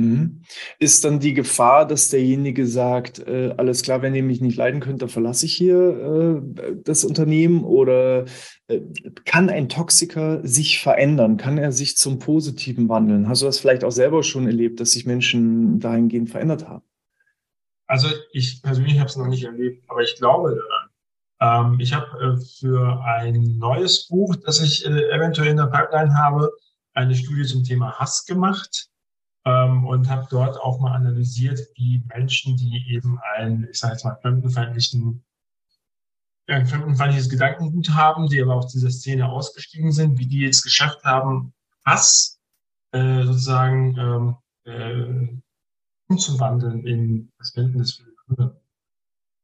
[0.00, 0.42] Mhm.
[0.78, 4.80] Ist dann die Gefahr, dass derjenige sagt, äh, alles klar, wenn ihr mich nicht leiden
[4.80, 7.64] könnt, dann verlasse ich hier äh, das Unternehmen?
[7.64, 8.24] Oder
[8.68, 8.80] äh,
[9.24, 11.36] kann ein Toxiker sich verändern?
[11.36, 13.28] Kann er sich zum Positiven wandeln?
[13.28, 16.84] Hast du das vielleicht auch selber schon erlebt, dass sich Menschen dahingehend verändert haben?
[17.86, 20.90] Also ich persönlich habe es noch nicht erlebt, aber ich glaube daran.
[21.72, 26.14] Ähm, ich habe äh, für ein neues Buch, das ich äh, eventuell in der Pipeline
[26.14, 26.50] habe,
[26.94, 28.89] eine Studie zum Thema Hass gemacht
[29.44, 34.04] ähm, und habe dort auch mal analysiert, wie Menschen, die eben ein, ich sage jetzt
[34.04, 35.24] mal, fremdenfeindlichen
[36.50, 41.04] ein fremdenfeindliches Gedankengut haben, die aber aus dieser Szene ausgestiegen sind, wie die jetzt geschafft
[41.04, 41.52] haben,
[41.84, 42.40] Hass
[42.92, 45.28] äh, sozusagen ähm, äh,
[46.08, 48.60] umzuwandeln in Verständnis für andere.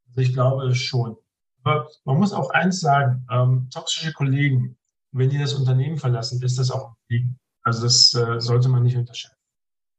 [0.09, 1.17] Also ich glaube schon.
[1.63, 4.77] Aber man muss auch eins sagen, ähm, toxische Kollegen,
[5.13, 7.39] wenn die das Unternehmen verlassen, ist das auch ein Fliegen.
[7.63, 9.36] Also das äh, sollte man nicht unterscheiden.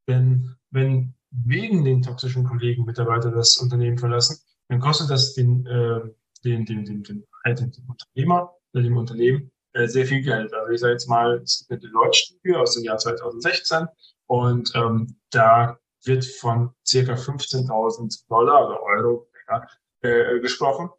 [0.08, 4.38] Denn wenn wegen den toxischen Kollegen Mitarbeiter das Unternehmen verlassen,
[4.70, 6.02] dann kostet das den, äh,
[6.43, 10.54] den, den, den, den, halt den Unternehmer oder dem Unternehmen äh, sehr viel Geld.
[10.54, 13.88] Also ich sage jetzt mal, es gibt eine Deloitte-Studie aus dem Jahr 2016
[14.28, 19.67] und ähm, da wird von circa 15.000 Dollar oder Euro ja,
[20.02, 20.89] äh, gesprochen.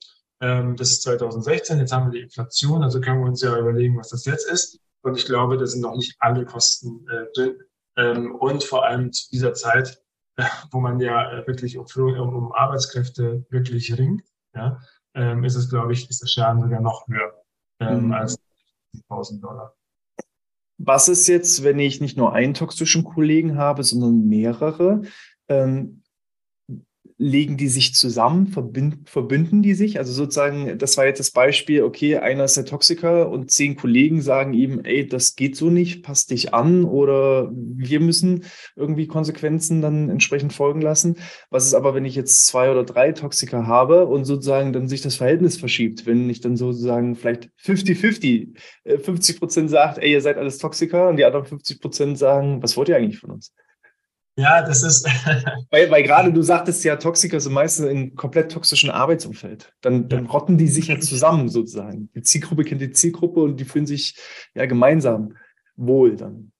[0.41, 3.97] Ähm, das ist 2016, jetzt haben wir die Inflation, also können wir uns ja überlegen,
[3.97, 4.79] was das jetzt ist.
[5.03, 7.57] Und ich glaube, da sind noch nicht alle Kosten äh, drin.
[7.99, 10.01] Ähm, und vor allem zu dieser Zeit,
[10.37, 14.23] äh, wo man ja äh, wirklich um, um, Arbeitskräfte wirklich ringt,
[14.55, 14.81] ja,
[15.15, 17.43] ähm, ist es, glaube ich, ist der Schaden sogar noch höher
[17.81, 18.13] ähm, mhm.
[18.13, 18.39] als
[19.11, 19.75] 1000 Dollar.
[20.79, 25.03] Was ist jetzt, wenn ich nicht nur einen toxischen Kollegen habe, sondern mehrere?
[25.49, 26.05] Ähm,
[27.21, 29.99] legen die sich zusammen, verbinden, verbünden die sich?
[29.99, 34.23] Also sozusagen, das war jetzt das Beispiel, okay, einer ist der Toxiker und zehn Kollegen
[34.23, 38.45] sagen ihm, ey, das geht so nicht, passt dich an oder wir müssen
[38.77, 41.17] irgendwie Konsequenzen dann entsprechend folgen lassen.
[41.51, 45.03] Was ist aber, wenn ich jetzt zwei oder drei Toxiker habe und sozusagen dann sich
[45.03, 48.57] das Verhältnis verschiebt, wenn ich dann sozusagen vielleicht 50-50,
[49.03, 52.63] 50 äh, Prozent sagt, ey, ihr seid alles Toxiker und die anderen 50 Prozent sagen,
[52.63, 53.53] was wollt ihr eigentlich von uns?
[54.39, 55.05] Ja, das ist.
[55.71, 59.75] weil, weil gerade du sagtest ja, Toxiker sind meistens in komplett toxischen Arbeitsumfeld.
[59.81, 62.09] Dann, dann rotten die sich ja zusammen sozusagen.
[62.15, 64.17] Die Zielgruppe kennt die Zielgruppe und die fühlen sich
[64.55, 65.35] ja gemeinsam
[65.75, 66.53] wohl dann.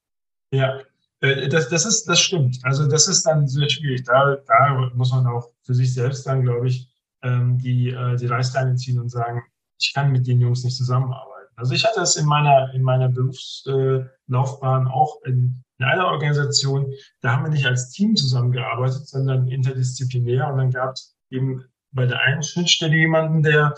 [0.51, 0.81] Ja,
[1.21, 2.59] äh, das, das, ist, das stimmt.
[2.65, 4.03] Also das ist dann sehr schwierig.
[4.03, 6.91] Da, da muss man auch für sich selbst dann, glaube ich,
[7.23, 9.45] ähm, die, äh, die Reißleine ziehen und sagen,
[9.79, 11.53] ich kann mit den Jungs nicht zusammenarbeiten.
[11.55, 17.33] Also ich hatte das in meiner, in meiner Berufslaufbahn auch in in einer Organisation, da
[17.33, 20.49] haben wir nicht als Team zusammengearbeitet, sondern interdisziplinär.
[20.49, 23.75] Und dann gab es eben bei der einen Schnittstelle jemanden, der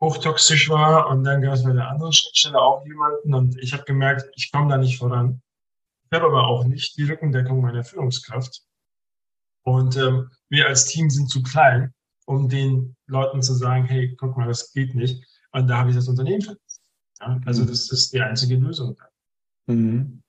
[0.00, 3.84] hochtoxisch war und dann gab es bei der anderen Schnittstelle auch jemanden und ich habe
[3.84, 5.40] gemerkt, ich komme da nicht voran.
[6.10, 8.62] Ich habe aber auch nicht die Rückendeckung meiner Führungskraft.
[9.62, 11.94] Und ähm, wir als Team sind zu klein,
[12.26, 15.24] um den Leuten zu sagen, hey, guck mal, das geht nicht.
[15.52, 16.82] Und da habe ich das Unternehmen verlassen.
[17.20, 17.68] Ja, also mhm.
[17.68, 19.00] das ist die einzige Lösung.
[19.66, 20.22] Mhm.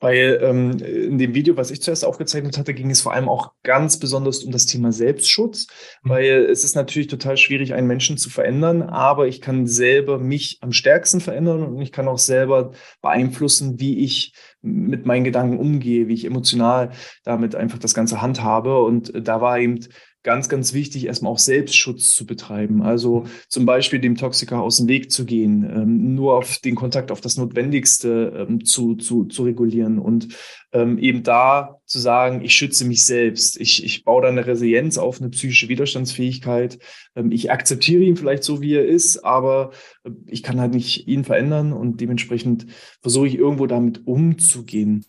[0.00, 3.52] Weil ähm, in dem Video, was ich zuerst aufgezeichnet hatte, ging es vor allem auch
[3.62, 5.66] ganz besonders um das Thema Selbstschutz,
[6.02, 6.10] mhm.
[6.10, 10.58] weil es ist natürlich total schwierig, einen Menschen zu verändern, aber ich kann selber mich
[10.60, 16.08] am stärksten verändern und ich kann auch selber beeinflussen, wie ich mit meinen Gedanken umgehe,
[16.08, 16.90] wie ich emotional
[17.22, 18.82] damit einfach das Ganze handhabe.
[18.82, 19.80] Und da war eben
[20.24, 22.82] ganz, ganz wichtig, erstmal auch Selbstschutz zu betreiben.
[22.82, 27.12] Also zum Beispiel dem Toxiker aus dem Weg zu gehen, ähm, nur auf den Kontakt
[27.12, 30.28] auf das Notwendigste ähm, zu, zu, zu regulieren und
[30.72, 34.98] ähm, eben da zu sagen, ich schütze mich selbst, ich, ich baue da eine Resilienz
[34.98, 36.78] auf, eine psychische Widerstandsfähigkeit.
[37.14, 39.72] Ähm, ich akzeptiere ihn vielleicht so, wie er ist, aber
[40.04, 42.66] äh, ich kann halt nicht ihn verändern und dementsprechend
[43.02, 45.04] versuche ich irgendwo damit umzugehen.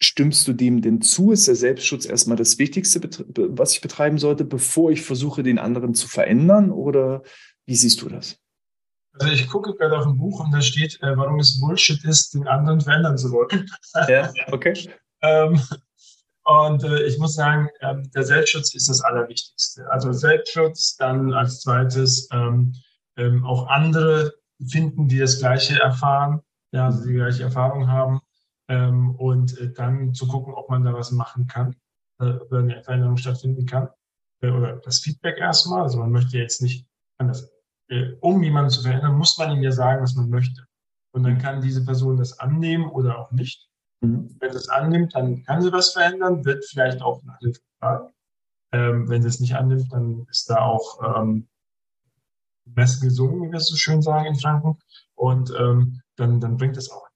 [0.00, 1.32] Stimmst du dem denn zu?
[1.32, 3.00] Ist der Selbstschutz erstmal das Wichtigste,
[3.50, 6.70] was ich betreiben sollte, bevor ich versuche, den anderen zu verändern?
[6.70, 7.22] Oder
[7.66, 8.38] wie siehst du das?
[9.14, 12.34] Also ich gucke gerade auf ein Buch und da steht, äh, warum es Bullshit ist,
[12.34, 13.68] den anderen verändern zu wollen.
[14.08, 14.88] Ja, okay.
[15.22, 15.60] ähm,
[16.44, 19.90] und äh, ich muss sagen, äh, der Selbstschutz ist das Allerwichtigste.
[19.90, 22.72] Also Selbstschutz, dann als zweites ähm,
[23.16, 24.32] ähm, auch andere
[24.64, 26.40] finden, die das Gleiche erfahren,
[26.72, 28.20] ja, also die gleiche Erfahrung haben
[28.68, 31.76] ähm, und äh, dann zu gucken, ob man da was machen kann,
[32.20, 33.88] äh, oder eine Veränderung stattfinden kann.
[34.40, 35.82] Äh, oder das Feedback erstmal.
[35.82, 36.86] Also man möchte jetzt nicht
[37.18, 37.50] anders.
[37.88, 40.66] Äh, um jemanden zu verändern, muss man ihm ja sagen, was man möchte.
[41.12, 43.68] Und dann kann diese Person das annehmen oder auch nicht.
[44.00, 44.36] Mhm.
[44.38, 48.12] Wenn sie es annimmt, dann kann sie was verändern, wird vielleicht auch nach Hilfe gefragt.
[48.72, 51.48] Ähm, wenn sie es nicht annimmt, dann ist da auch ähm,
[52.66, 54.78] Messe gesungen, wie wir es so schön sagen in Franken.
[55.14, 57.07] Und ähm, dann, dann bringt es auch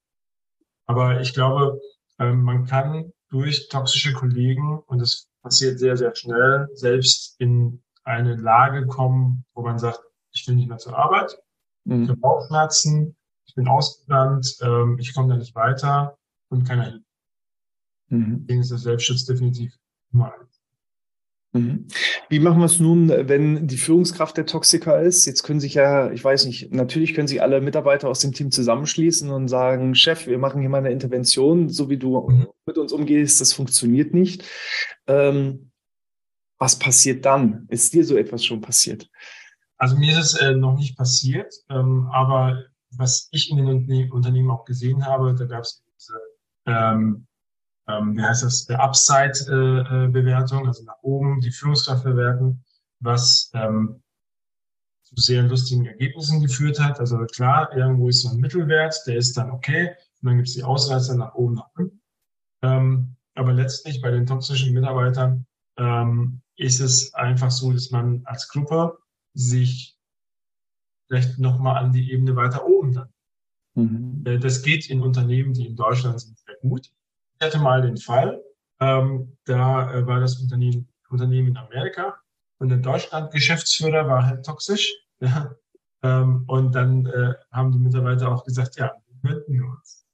[0.87, 1.81] aber ich glaube,
[2.19, 8.37] ähm, man kann durch toxische Kollegen, und das passiert sehr, sehr schnell, selbst in eine
[8.37, 10.01] Lage kommen, wo man sagt,
[10.33, 11.37] ich will nicht mehr zur Arbeit,
[11.85, 12.05] mhm.
[12.05, 13.17] ich habe Bauchschmerzen,
[13.47, 16.17] ich bin ausgebrannt, ähm, ich komme da nicht weiter
[16.49, 17.07] und keiner hilft.
[18.09, 18.41] Mhm.
[18.41, 19.75] Deswegen ist das Selbstschutz definitiv.
[20.11, 20.27] Mhm.
[21.55, 25.27] Wie machen wir es nun, wenn die Führungskraft der Toxiker ist?
[25.27, 28.51] Jetzt können sich ja, ich weiß nicht, natürlich können sich alle Mitarbeiter aus dem Team
[28.51, 32.47] zusammenschließen und sagen, Chef, wir machen hier mal eine Intervention, so wie du mhm.
[32.65, 34.45] mit uns umgehst, das funktioniert nicht.
[35.07, 35.71] Ähm,
[36.59, 37.67] was passiert dann?
[37.69, 39.11] Ist dir so etwas schon passiert?
[39.77, 44.51] Also mir ist es äh, noch nicht passiert, ähm, aber was ich in den Unternehmen
[44.51, 46.19] auch gesehen habe, da gab es diese
[46.67, 47.27] ähm,
[47.93, 52.65] ähm, wie heißt das, Upside-Bewertung, äh, äh also nach oben die Führungskraft bewerten,
[53.01, 54.03] was ähm,
[55.03, 57.01] zu sehr lustigen Ergebnissen geführt hat.
[57.01, 59.89] Also klar, irgendwo ist so ein Mittelwert, der ist dann okay,
[60.21, 62.01] und dann gibt es die Ausreißer nach oben, nach unten.
[62.63, 68.49] Ähm, aber letztlich bei den toxischen Mitarbeitern ähm, ist es einfach so, dass man als
[68.49, 68.99] Gruppe
[69.35, 69.97] sich
[71.07, 73.09] vielleicht nochmal an die Ebene weiter oben dann.
[73.75, 74.23] Mhm.
[74.27, 76.91] Äh, das geht in Unternehmen, die in Deutschland sind, sehr gut
[77.43, 78.43] hatte mal den Fall,
[78.81, 82.17] ähm, da äh, war das Unternehmen, Unternehmen in Amerika
[82.59, 84.93] und der Deutschland-Geschäftsführer war halt toxisch.
[85.23, 85.55] Ja,
[86.03, 88.91] ähm, und dann äh, haben die Mitarbeiter auch gesagt, ja,
[89.25, 90.05] könnten wir uns.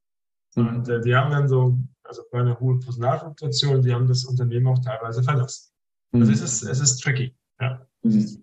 [0.55, 0.69] Mhm.
[0.69, 4.67] Und äh, die haben dann so, also bei einer hohen Personalfluktuation, die haben das Unternehmen
[4.67, 5.73] auch teilweise verlassen.
[6.13, 6.31] Also mhm.
[6.31, 7.35] Also es ist, es ist tricky.
[7.61, 7.87] Ja.
[8.03, 8.43] Mhm.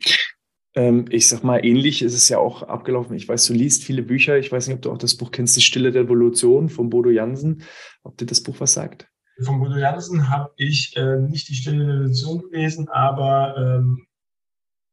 [0.76, 3.16] Ähm, ich sag mal, ähnlich ist es ja auch abgelaufen.
[3.16, 4.38] Ich weiß, du liest viele Bücher.
[4.38, 7.10] Ich weiß nicht, ob du auch das Buch kennst, Die Stille der Evolution von Bodo
[7.10, 7.64] Jansen.
[8.04, 9.08] Ob dir das Buch was sagt?
[9.44, 14.08] von Bodo Jansen habe ich äh, nicht die Stille Revolution gelesen, aber ähm,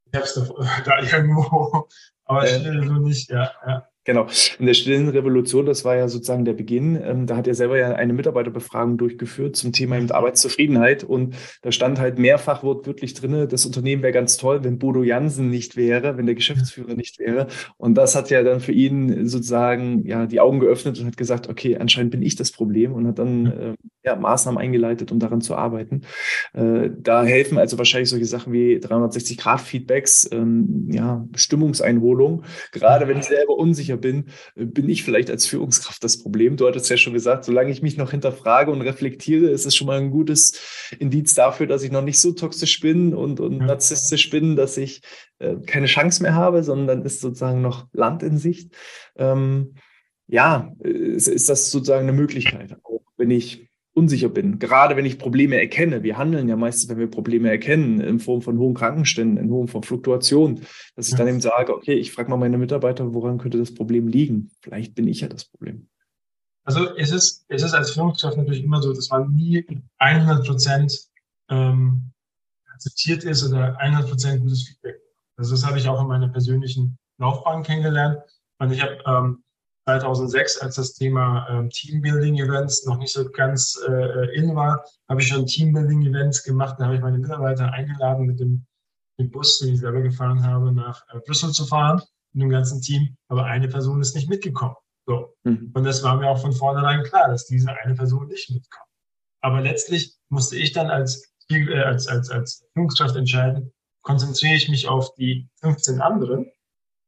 [0.06, 1.88] ich habe es da, da irgendwo,
[2.24, 3.88] aber äh, Stille Revolution nicht, ja, ja.
[4.04, 4.26] Genau.
[4.58, 7.78] In der stillen Revolution, das war ja sozusagen der Beginn, ähm, da hat er selber
[7.78, 13.46] ja eine Mitarbeiterbefragung durchgeführt zum Thema eben Arbeitszufriedenheit und da stand halt mehrfach wortwörtlich drin,
[13.48, 17.46] das Unternehmen wäre ganz toll, wenn Bodo Jansen nicht wäre, wenn der Geschäftsführer nicht wäre.
[17.76, 21.48] Und das hat ja dann für ihn sozusagen ja die Augen geöffnet und hat gesagt,
[21.48, 25.40] okay, anscheinend bin ich das Problem und hat dann äh, ja, Maßnahmen eingeleitet, um daran
[25.40, 26.02] zu arbeiten.
[26.54, 32.42] Äh, da helfen also wahrscheinlich solche Sachen wie 360-Grad-Feedbacks, ähm, ja, Stimmungseinholung.
[32.72, 36.56] Gerade wenn ich selber unsicher bin, äh, bin ich vielleicht als Führungskraft das Problem.
[36.56, 39.86] Du hattest ja schon gesagt, solange ich mich noch hinterfrage und reflektiere, ist es schon
[39.86, 43.66] mal ein gutes Indiz dafür, dass ich noch nicht so toxisch bin und, und ja.
[43.66, 45.02] narzisstisch bin, dass ich
[45.38, 48.72] äh, keine Chance mehr habe, sondern ist sozusagen noch Land in Sicht.
[49.16, 49.74] Ähm,
[50.26, 54.58] ja, ist, ist das sozusagen eine Möglichkeit, auch wenn ich unsicher bin.
[54.58, 56.02] Gerade wenn ich Probleme erkenne.
[56.02, 59.68] Wir handeln ja meistens, wenn wir Probleme erkennen, in Form von hohen Krankenständen, in Form
[59.68, 60.62] von Fluktuation,
[60.96, 64.08] dass ich dann eben sage, okay, ich frage mal meine Mitarbeiter, woran könnte das Problem
[64.08, 64.50] liegen?
[64.60, 65.88] Vielleicht bin ich ja das Problem.
[66.64, 69.66] Also es ist, es ist als Führungskraft natürlich immer so, dass man nie
[69.98, 70.96] 100 Prozent
[71.50, 72.12] ähm,
[72.72, 75.00] akzeptiert ist oder 100 Prozent gutes Feedback.
[75.36, 78.18] Also das habe ich auch in meiner persönlichen Laufbahn kennengelernt.
[78.58, 79.42] Und ich habe ähm,
[79.84, 85.28] 2006, als das Thema ähm, Teambuilding-Events noch nicht so ganz äh, in war, habe ich
[85.28, 86.76] schon Teambuilding-Events gemacht.
[86.78, 88.64] Da habe ich meine Mitarbeiter eingeladen, mit dem,
[89.18, 92.00] dem Bus, den ich selber gefahren habe, nach äh, Brüssel zu fahren,
[92.32, 93.16] mit dem ganzen Team.
[93.28, 94.76] Aber eine Person ist nicht mitgekommen.
[95.06, 95.34] So.
[95.42, 95.72] Mhm.
[95.74, 98.86] Und das war mir auch von vornherein klar, dass diese eine Person nicht mitkommt.
[99.40, 104.88] Aber letztlich musste ich dann als, äh, als, als, als Führungskraft entscheiden, konzentriere ich mich
[104.88, 106.46] auf die 15 anderen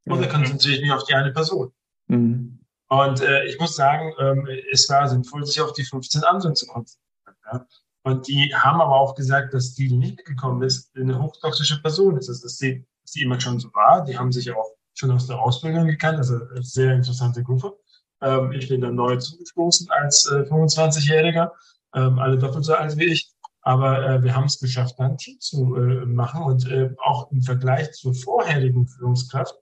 [0.06, 1.72] oder konzentriere ich mich auf die eine Person?
[2.08, 2.63] Mhm.
[2.88, 6.66] Und äh, ich muss sagen, ähm, es war sinnvoll, sich auf die 15 anderen zu
[6.66, 7.36] konzentrieren.
[7.52, 7.66] Ja?
[8.02, 12.28] Und die haben aber auch gesagt, dass die, nicht gekommen ist, eine hochtoxische Person ist.
[12.28, 14.04] Also, dass sie, dass die immer schon so war.
[14.04, 16.18] Die haben sich auch schon aus der Ausbildung gekannt.
[16.18, 17.76] Also eine sehr interessante Gruppe.
[18.20, 21.50] Ähm, ich bin dann neu zugestoßen als äh, 25-Jähriger,
[21.94, 23.32] ähm, alle doppelt so alt wie ich.
[23.62, 26.42] Aber äh, wir haben es geschafft, ein Team zu äh, machen.
[26.42, 29.54] Und äh, auch im Vergleich zur vorherigen Führungskraft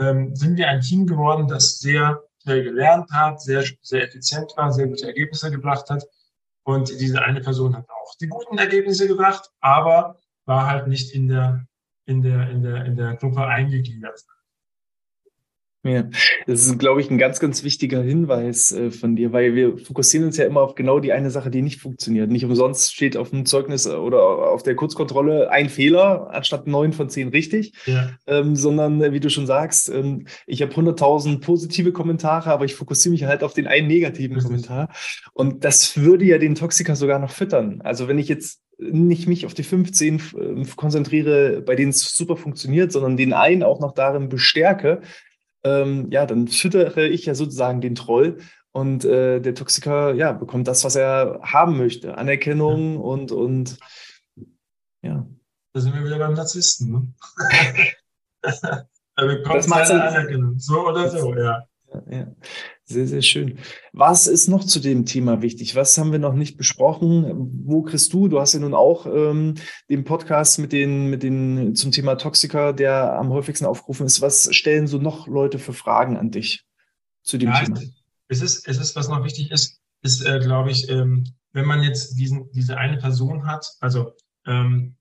[0.00, 4.72] ähm, sind wir ein Team geworden, das sehr schnell gelernt hat, sehr, sehr effizient war,
[4.72, 6.04] sehr gute Ergebnisse gebracht hat.
[6.62, 11.26] Und diese eine Person hat auch die guten Ergebnisse gebracht, aber war halt nicht in
[11.26, 11.66] der,
[12.06, 14.24] in der, in der, in der Gruppe eingegliedert.
[15.86, 16.04] Ja,
[16.46, 20.26] das ist, glaube ich, ein ganz, ganz wichtiger Hinweis äh, von dir, weil wir fokussieren
[20.26, 22.30] uns ja immer auf genau die eine Sache, die nicht funktioniert.
[22.30, 27.08] Nicht umsonst steht auf dem Zeugnis oder auf der Kurzkontrolle ein Fehler anstatt neun von
[27.08, 28.10] zehn richtig, ja.
[28.26, 32.74] ähm, sondern äh, wie du schon sagst, ähm, ich habe 100.000 positive Kommentare, aber ich
[32.74, 34.46] fokussiere mich halt auf den einen negativen richtig.
[34.46, 34.90] Kommentar.
[35.32, 37.80] Und das würde ja den Toxiker sogar noch füttern.
[37.82, 42.36] Also wenn ich jetzt nicht mich auf die 15 äh, konzentriere, bei denen es super
[42.36, 45.00] funktioniert, sondern den einen auch noch darin bestärke,
[45.66, 48.38] ähm, ja, dann füttere ich ja sozusagen den Troll
[48.72, 52.16] und äh, der Toxiker ja, bekommt das, was er haben möchte.
[52.16, 53.00] Anerkennung ja.
[53.00, 53.78] und, und
[55.02, 55.26] ja.
[55.72, 56.92] Da sind wir wieder beim Narzissten.
[56.92, 57.14] Ne?
[59.16, 60.58] er bekommt das seine Anerkennung.
[60.58, 61.66] So oder so, ja.
[61.92, 62.26] Ja, ja.
[62.88, 63.58] Sehr, sehr schön.
[63.92, 65.74] Was ist noch zu dem Thema wichtig?
[65.74, 67.24] Was haben wir noch nicht besprochen?
[67.64, 69.54] Wo kriegst du, du hast ja nun auch ähm,
[69.90, 74.20] den Podcast mit den, mit den zum Thema Toxiker, der am häufigsten aufgerufen ist.
[74.20, 76.64] Was stellen so noch Leute für Fragen an dich
[77.24, 77.80] zu dem ja, Thema?
[78.28, 81.82] Es ist, es ist, was noch wichtig ist, ist, äh, glaube ich, ähm, wenn man
[81.82, 84.12] jetzt diesen, diese eine Person hat, also
[84.46, 84.94] ähm,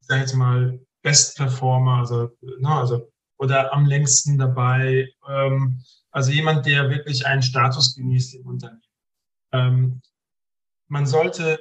[0.00, 6.30] ich sage jetzt mal Best Performer, also, ne, also oder am längsten dabei, ähm, also
[6.30, 8.82] jemand, der wirklich einen Status genießt im Unternehmen.
[9.52, 10.02] Ähm,
[10.88, 11.58] man sollte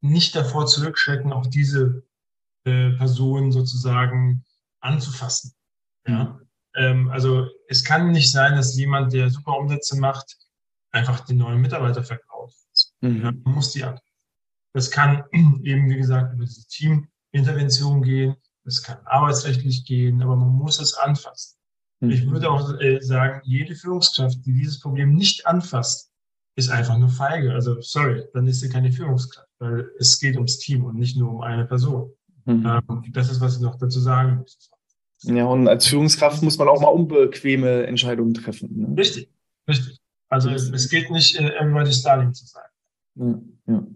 [0.00, 2.04] nicht davor zurückschrecken, auch diese
[2.64, 4.44] äh, Person sozusagen
[4.80, 5.54] anzufassen.
[6.06, 6.40] Ja?
[6.74, 10.36] Ähm, also es kann nicht sein, dass jemand, der super Umsätze macht,
[10.90, 12.56] einfach den neuen Mitarbeiter verkauft.
[13.00, 13.22] Mhm.
[13.22, 13.98] Ja, man muss die an.
[14.72, 20.50] Das kann eben, wie gesagt, über diese Teamintervention gehen, das kann arbeitsrechtlich gehen, aber man
[20.50, 21.57] muss es anfassen.
[22.00, 22.10] Mhm.
[22.10, 26.10] Ich würde auch äh, sagen, jede Führungskraft, die dieses Problem nicht anfasst,
[26.56, 27.52] ist einfach nur feige.
[27.52, 31.30] Also sorry, dann ist sie keine Führungskraft, weil es geht ums Team und nicht nur
[31.30, 32.12] um eine Person.
[32.44, 32.66] Mhm.
[32.66, 34.70] Ähm, das ist, was ich noch dazu sagen muss.
[35.22, 38.68] Ja, und als Führungskraft muss man auch mal unbequeme Entscheidungen treffen.
[38.76, 38.96] Ne?
[38.96, 39.28] Richtig,
[39.68, 39.98] richtig.
[40.28, 42.67] Also es geht nicht, äh, everybody's darling zu sein.
[43.18, 43.86] Ja, ja.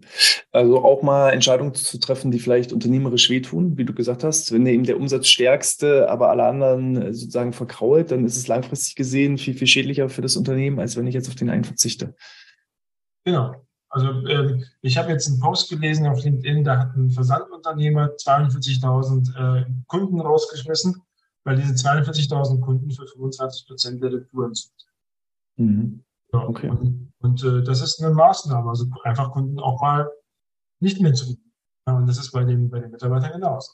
[0.51, 4.51] Also auch mal Entscheidungen zu treffen, die vielleicht unternehmerisch wehtun, wie du gesagt hast.
[4.51, 8.95] Wenn eben der Umsatz stärkste, aber alle anderen äh, sozusagen verkrault, dann ist es langfristig
[8.95, 12.15] gesehen viel, viel schädlicher für das Unternehmen, als wenn ich jetzt auf den einen verzichte.
[13.25, 13.55] Genau.
[13.89, 19.61] Also ähm, ich habe jetzt einen Post gelesen auf LinkedIn, da hat ein Versandunternehmer 42.000
[19.61, 21.01] äh, Kunden rausgeschmissen,
[21.43, 24.87] weil diese 42.000 Kunden für 25 Prozent der Retouren sucht.
[25.57, 26.03] Mhm.
[26.33, 26.69] Ja, okay.
[26.69, 30.09] Und, und äh, das ist eine Maßnahme, also einfach Kunden auch mal
[30.79, 31.53] nicht mehr zu bieten.
[31.87, 33.71] Ja, und das ist bei den, bei den Mitarbeitern genauso.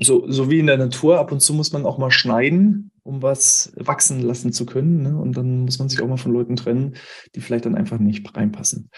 [0.00, 3.22] So, so wie in der Natur, ab und zu muss man auch mal schneiden, um
[3.22, 5.02] was wachsen lassen zu können.
[5.02, 5.16] Ne?
[5.16, 6.96] Und dann muss man sich auch mal von Leuten trennen,
[7.34, 8.90] die vielleicht dann einfach nicht reinpassen.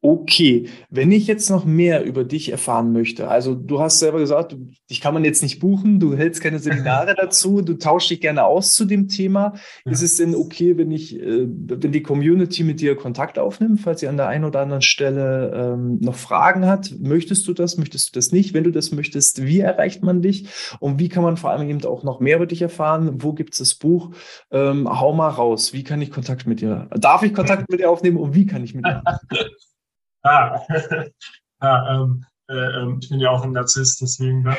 [0.00, 4.56] Okay, wenn ich jetzt noch mehr über dich erfahren möchte, also du hast selber gesagt,
[4.88, 8.44] dich kann man jetzt nicht buchen, du hältst keine Seminare dazu, du tauschst dich gerne
[8.44, 9.54] aus zu dem Thema.
[9.84, 9.90] Ja.
[9.90, 13.98] Ist es denn okay, wenn ich, äh, wenn die Community mit dir Kontakt aufnimmt, falls
[13.98, 16.94] sie an der einen oder anderen Stelle ähm, noch Fragen hat?
[17.00, 17.76] Möchtest du das?
[17.76, 18.54] Möchtest du das nicht?
[18.54, 20.46] Wenn du das möchtest, wie erreicht man dich?
[20.78, 23.20] Und wie kann man vor allem eben auch noch mehr über dich erfahren?
[23.20, 24.14] Wo gibt es das Buch?
[24.52, 25.72] Ähm, hau mal raus.
[25.72, 26.88] Wie kann ich Kontakt mit dir?
[26.96, 29.02] Darf ich Kontakt mit dir aufnehmen und wie kann ich mit dir?
[30.22, 30.60] Ah,
[31.60, 31.60] ja,
[32.02, 34.44] ähm, äh, ähm, ich bin ja auch ein Narzisst, deswegen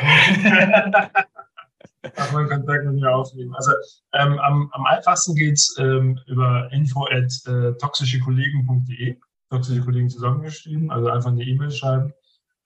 [2.16, 3.54] darf man Kontakt mit mir aufnehmen.
[3.56, 3.72] Also
[4.14, 9.18] ähm, am, am einfachsten geht's ähm, über info at äh, toxischekollegen.de,
[9.50, 12.14] toxische Kollegen zusammengeschrieben, also einfach eine E-Mail schreiben.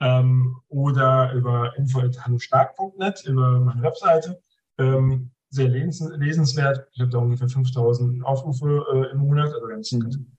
[0.02, 4.42] Ähm, oder über info at hallostark.net, über meine Webseite.
[4.78, 6.88] Ähm, sehr lesens lesenswert.
[6.94, 10.36] Ich habe da ungefähr 5000 Aufrufe äh, im Monat, also ganz, mhm.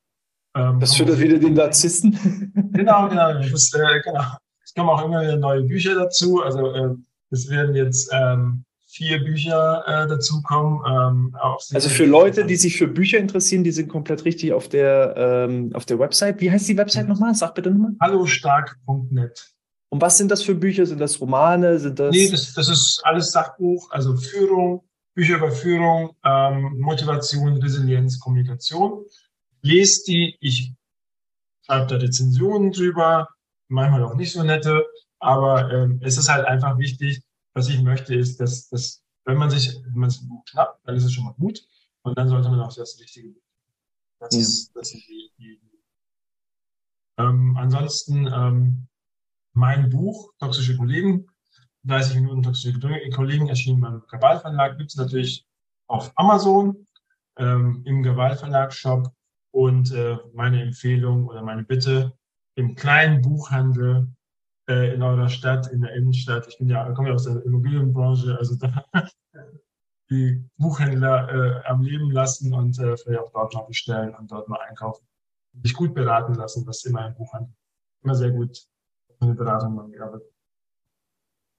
[0.54, 2.52] Ähm, das führt wieder den Narzissten.
[2.74, 3.32] Genau, genau.
[3.34, 4.24] Das, äh, genau.
[4.64, 6.42] Es kommen auch immer wieder neue Bücher dazu.
[6.42, 6.90] Also äh,
[7.30, 10.80] es werden jetzt ähm, vier Bücher äh, dazukommen.
[10.86, 15.14] Ähm, also für Leute, die sich für Bücher interessieren, die sind komplett richtig auf der,
[15.16, 16.40] ähm, auf der Website.
[16.40, 17.34] Wie heißt die Website nochmal?
[17.34, 17.92] Sag bitte nochmal.
[18.00, 19.54] Hallostark.net.
[19.90, 20.86] Und was sind das für Bücher?
[20.86, 21.78] Sind das Romane?
[21.78, 24.82] Sind das nee, das, das ist alles Sachbuch, also Führung,
[25.14, 29.04] Bücher über Führung, ähm, Motivation, Resilienz, Kommunikation
[29.64, 30.72] lese die, ich
[31.62, 33.28] schreibe da Rezensionen drüber,
[33.68, 34.86] manchmal auch nicht so nette,
[35.18, 37.22] aber ähm, es ist halt einfach wichtig,
[37.54, 41.04] was ich möchte, ist, dass, dass wenn man sich, wenn man es schnappt, dann ist
[41.04, 41.66] es schon mal gut.
[42.02, 43.34] Und dann sollte man auch das Richtige
[44.18, 44.40] Das ja.
[44.40, 45.60] ist, das sind die, die
[47.16, 48.88] ähm, ansonsten ähm,
[49.54, 51.26] mein Buch, Toxische Kollegen,
[51.84, 52.78] 30 Minuten toxische
[53.10, 55.46] Kollegen, erschienen beim Kabal Verlag, gibt es natürlich
[55.86, 56.86] auf Amazon,
[57.36, 59.12] ähm, im Kabal Verlag Shop
[59.54, 62.12] und äh, meine Empfehlung oder meine Bitte
[62.56, 64.08] im kleinen Buchhandel
[64.68, 66.48] äh, in eurer Stadt, in der Innenstadt.
[66.48, 68.84] Ich bin ja, komme ja aus der Immobilienbranche, also da
[70.10, 74.48] die Buchhändler äh, am Leben lassen und äh, vielleicht auch dort mal bestellen und dort
[74.48, 75.06] mal einkaufen.
[75.62, 77.54] Sich gut beraten lassen, das ist immer ein Buchhandel.
[78.02, 78.58] Immer sehr gut
[79.20, 80.33] eine Beratung mal gearbeitet.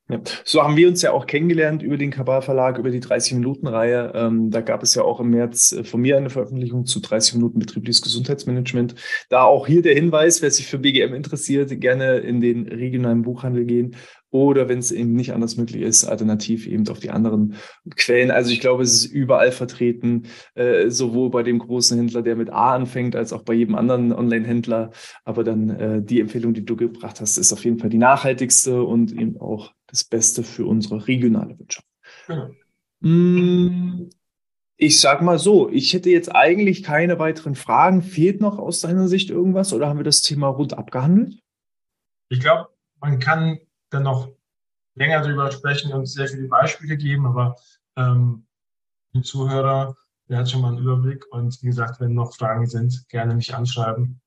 [0.08, 0.22] Ja.
[0.43, 4.12] So haben wir uns ja auch kennengelernt über den Kabal Verlag, über die 30-Minuten-Reihe.
[4.14, 7.36] Ähm, da gab es ja auch im März äh, von mir eine Veröffentlichung zu 30
[7.36, 8.93] Minuten betriebliches Gesundheitsmanagement.
[9.30, 13.66] Da auch hier der Hinweis, wer sich für BGM interessiert, gerne in den regionalen Buchhandel
[13.66, 13.95] gehen
[14.36, 17.56] oder wenn es eben nicht anders möglich ist, alternativ eben auf die anderen
[17.95, 18.32] Quellen.
[18.32, 20.24] Also ich glaube, es ist überall vertreten,
[20.56, 24.12] äh, sowohl bei dem großen Händler, der mit A anfängt, als auch bei jedem anderen
[24.12, 24.91] Online-Händler.
[25.24, 28.84] Aber dann äh, die Empfehlung, die du gebracht hast, ist auf jeden Fall die nachhaltigste
[28.84, 31.88] und eben auch das Beste für unsere regionale Wirtschaft.
[33.02, 34.10] Mm,
[34.78, 38.02] ich sag mal so, ich hätte jetzt eigentlich keine weiteren Fragen.
[38.02, 41.40] Fehlt noch aus deiner Sicht irgendwas oder haben wir das Thema rund abgehandelt?
[42.30, 42.70] Ich glaube,
[43.00, 43.60] man kann
[43.90, 44.32] dann noch
[44.96, 47.56] länger darüber sprechen und sehr viele Beispiele geben, aber
[47.96, 48.46] ähm,
[49.14, 49.96] ein Zuhörer,
[50.28, 53.54] der hat schon mal einen Überblick und wie gesagt, wenn noch Fragen sind, gerne mich
[53.54, 54.22] anschreiben.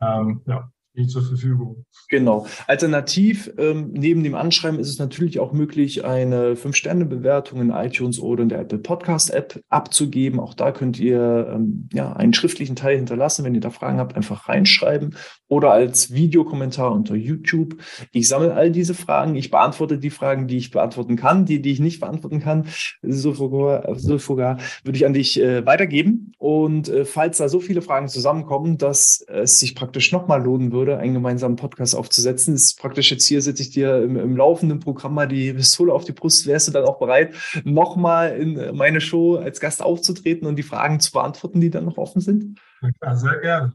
[0.00, 1.86] Ähm, ja steht zur Verfügung.
[2.08, 2.46] Genau.
[2.66, 8.42] Alternativ, ähm, neben dem Anschreiben ist es natürlich auch möglich, eine 5-Sterne-Bewertung in iTunes oder
[8.42, 10.38] in der Apple Podcast-App abzugeben.
[10.38, 13.44] Auch da könnt ihr ähm, ja, einen schriftlichen Teil hinterlassen.
[13.44, 15.16] Wenn ihr da Fragen habt, einfach reinschreiben
[15.48, 17.76] oder als Videokommentar unter YouTube.
[18.12, 19.34] Ich sammle all diese Fragen.
[19.34, 21.46] Ich beantworte die Fragen, die ich beantworten kann.
[21.46, 22.66] Die, die ich nicht beantworten kann,
[23.02, 26.32] so sogar würde ich an dich äh, weitergeben.
[26.38, 30.81] Und äh, falls da so viele Fragen zusammenkommen, dass es sich praktisch nochmal lohnen würde,
[30.82, 32.54] würde, einen gemeinsamen Podcast aufzusetzen.
[32.54, 35.92] Das ist praktisch jetzt hier, setze ich dir im, im laufenden Programm mal die Pistole
[35.92, 36.46] auf die Brust.
[36.46, 41.00] Wärst du dann auch bereit, nochmal in meine Show als Gast aufzutreten und die Fragen
[41.00, 42.58] zu beantworten, die dann noch offen sind?
[43.00, 43.72] Ja, sehr gerne.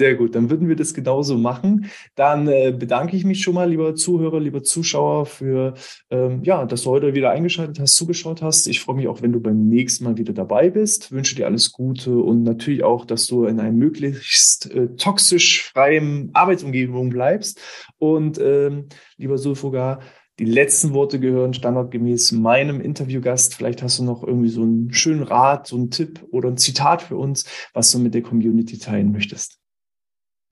[0.00, 1.90] Sehr gut, dann würden wir das genauso machen.
[2.14, 5.74] Dann äh, bedanke ich mich schon mal, lieber Zuhörer, lieber Zuschauer, für
[6.08, 8.66] ähm, ja, dass du heute wieder eingeschaltet hast, zugeschaut hast.
[8.66, 11.12] Ich freue mich auch, wenn du beim nächsten Mal wieder dabei bist.
[11.12, 16.30] Wünsche dir alles Gute und natürlich auch, dass du in einem möglichst äh, toxisch freien
[16.32, 17.60] Arbeitsumgebung bleibst.
[17.98, 18.86] Und ähm,
[19.18, 20.00] lieber Sulfogar,
[20.38, 23.54] die letzten Worte gehören standardgemäß meinem Interviewgast.
[23.54, 27.02] Vielleicht hast du noch irgendwie so einen schönen Rat, so einen Tipp oder ein Zitat
[27.02, 27.44] für uns,
[27.74, 29.59] was du mit der Community teilen möchtest.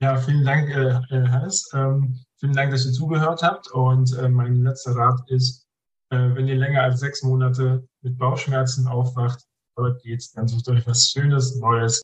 [0.01, 1.69] Ja, vielen Dank, äh, Hannes.
[1.75, 3.69] Ähm, vielen Dank, dass ihr zugehört habt.
[3.73, 5.67] Und äh, mein letzter Rat ist,
[6.11, 9.45] äh, wenn ihr länger als sechs Monate mit Bauchschmerzen aufwacht,
[9.75, 12.01] dort geht's, dann sucht euch was Schönes, Neues.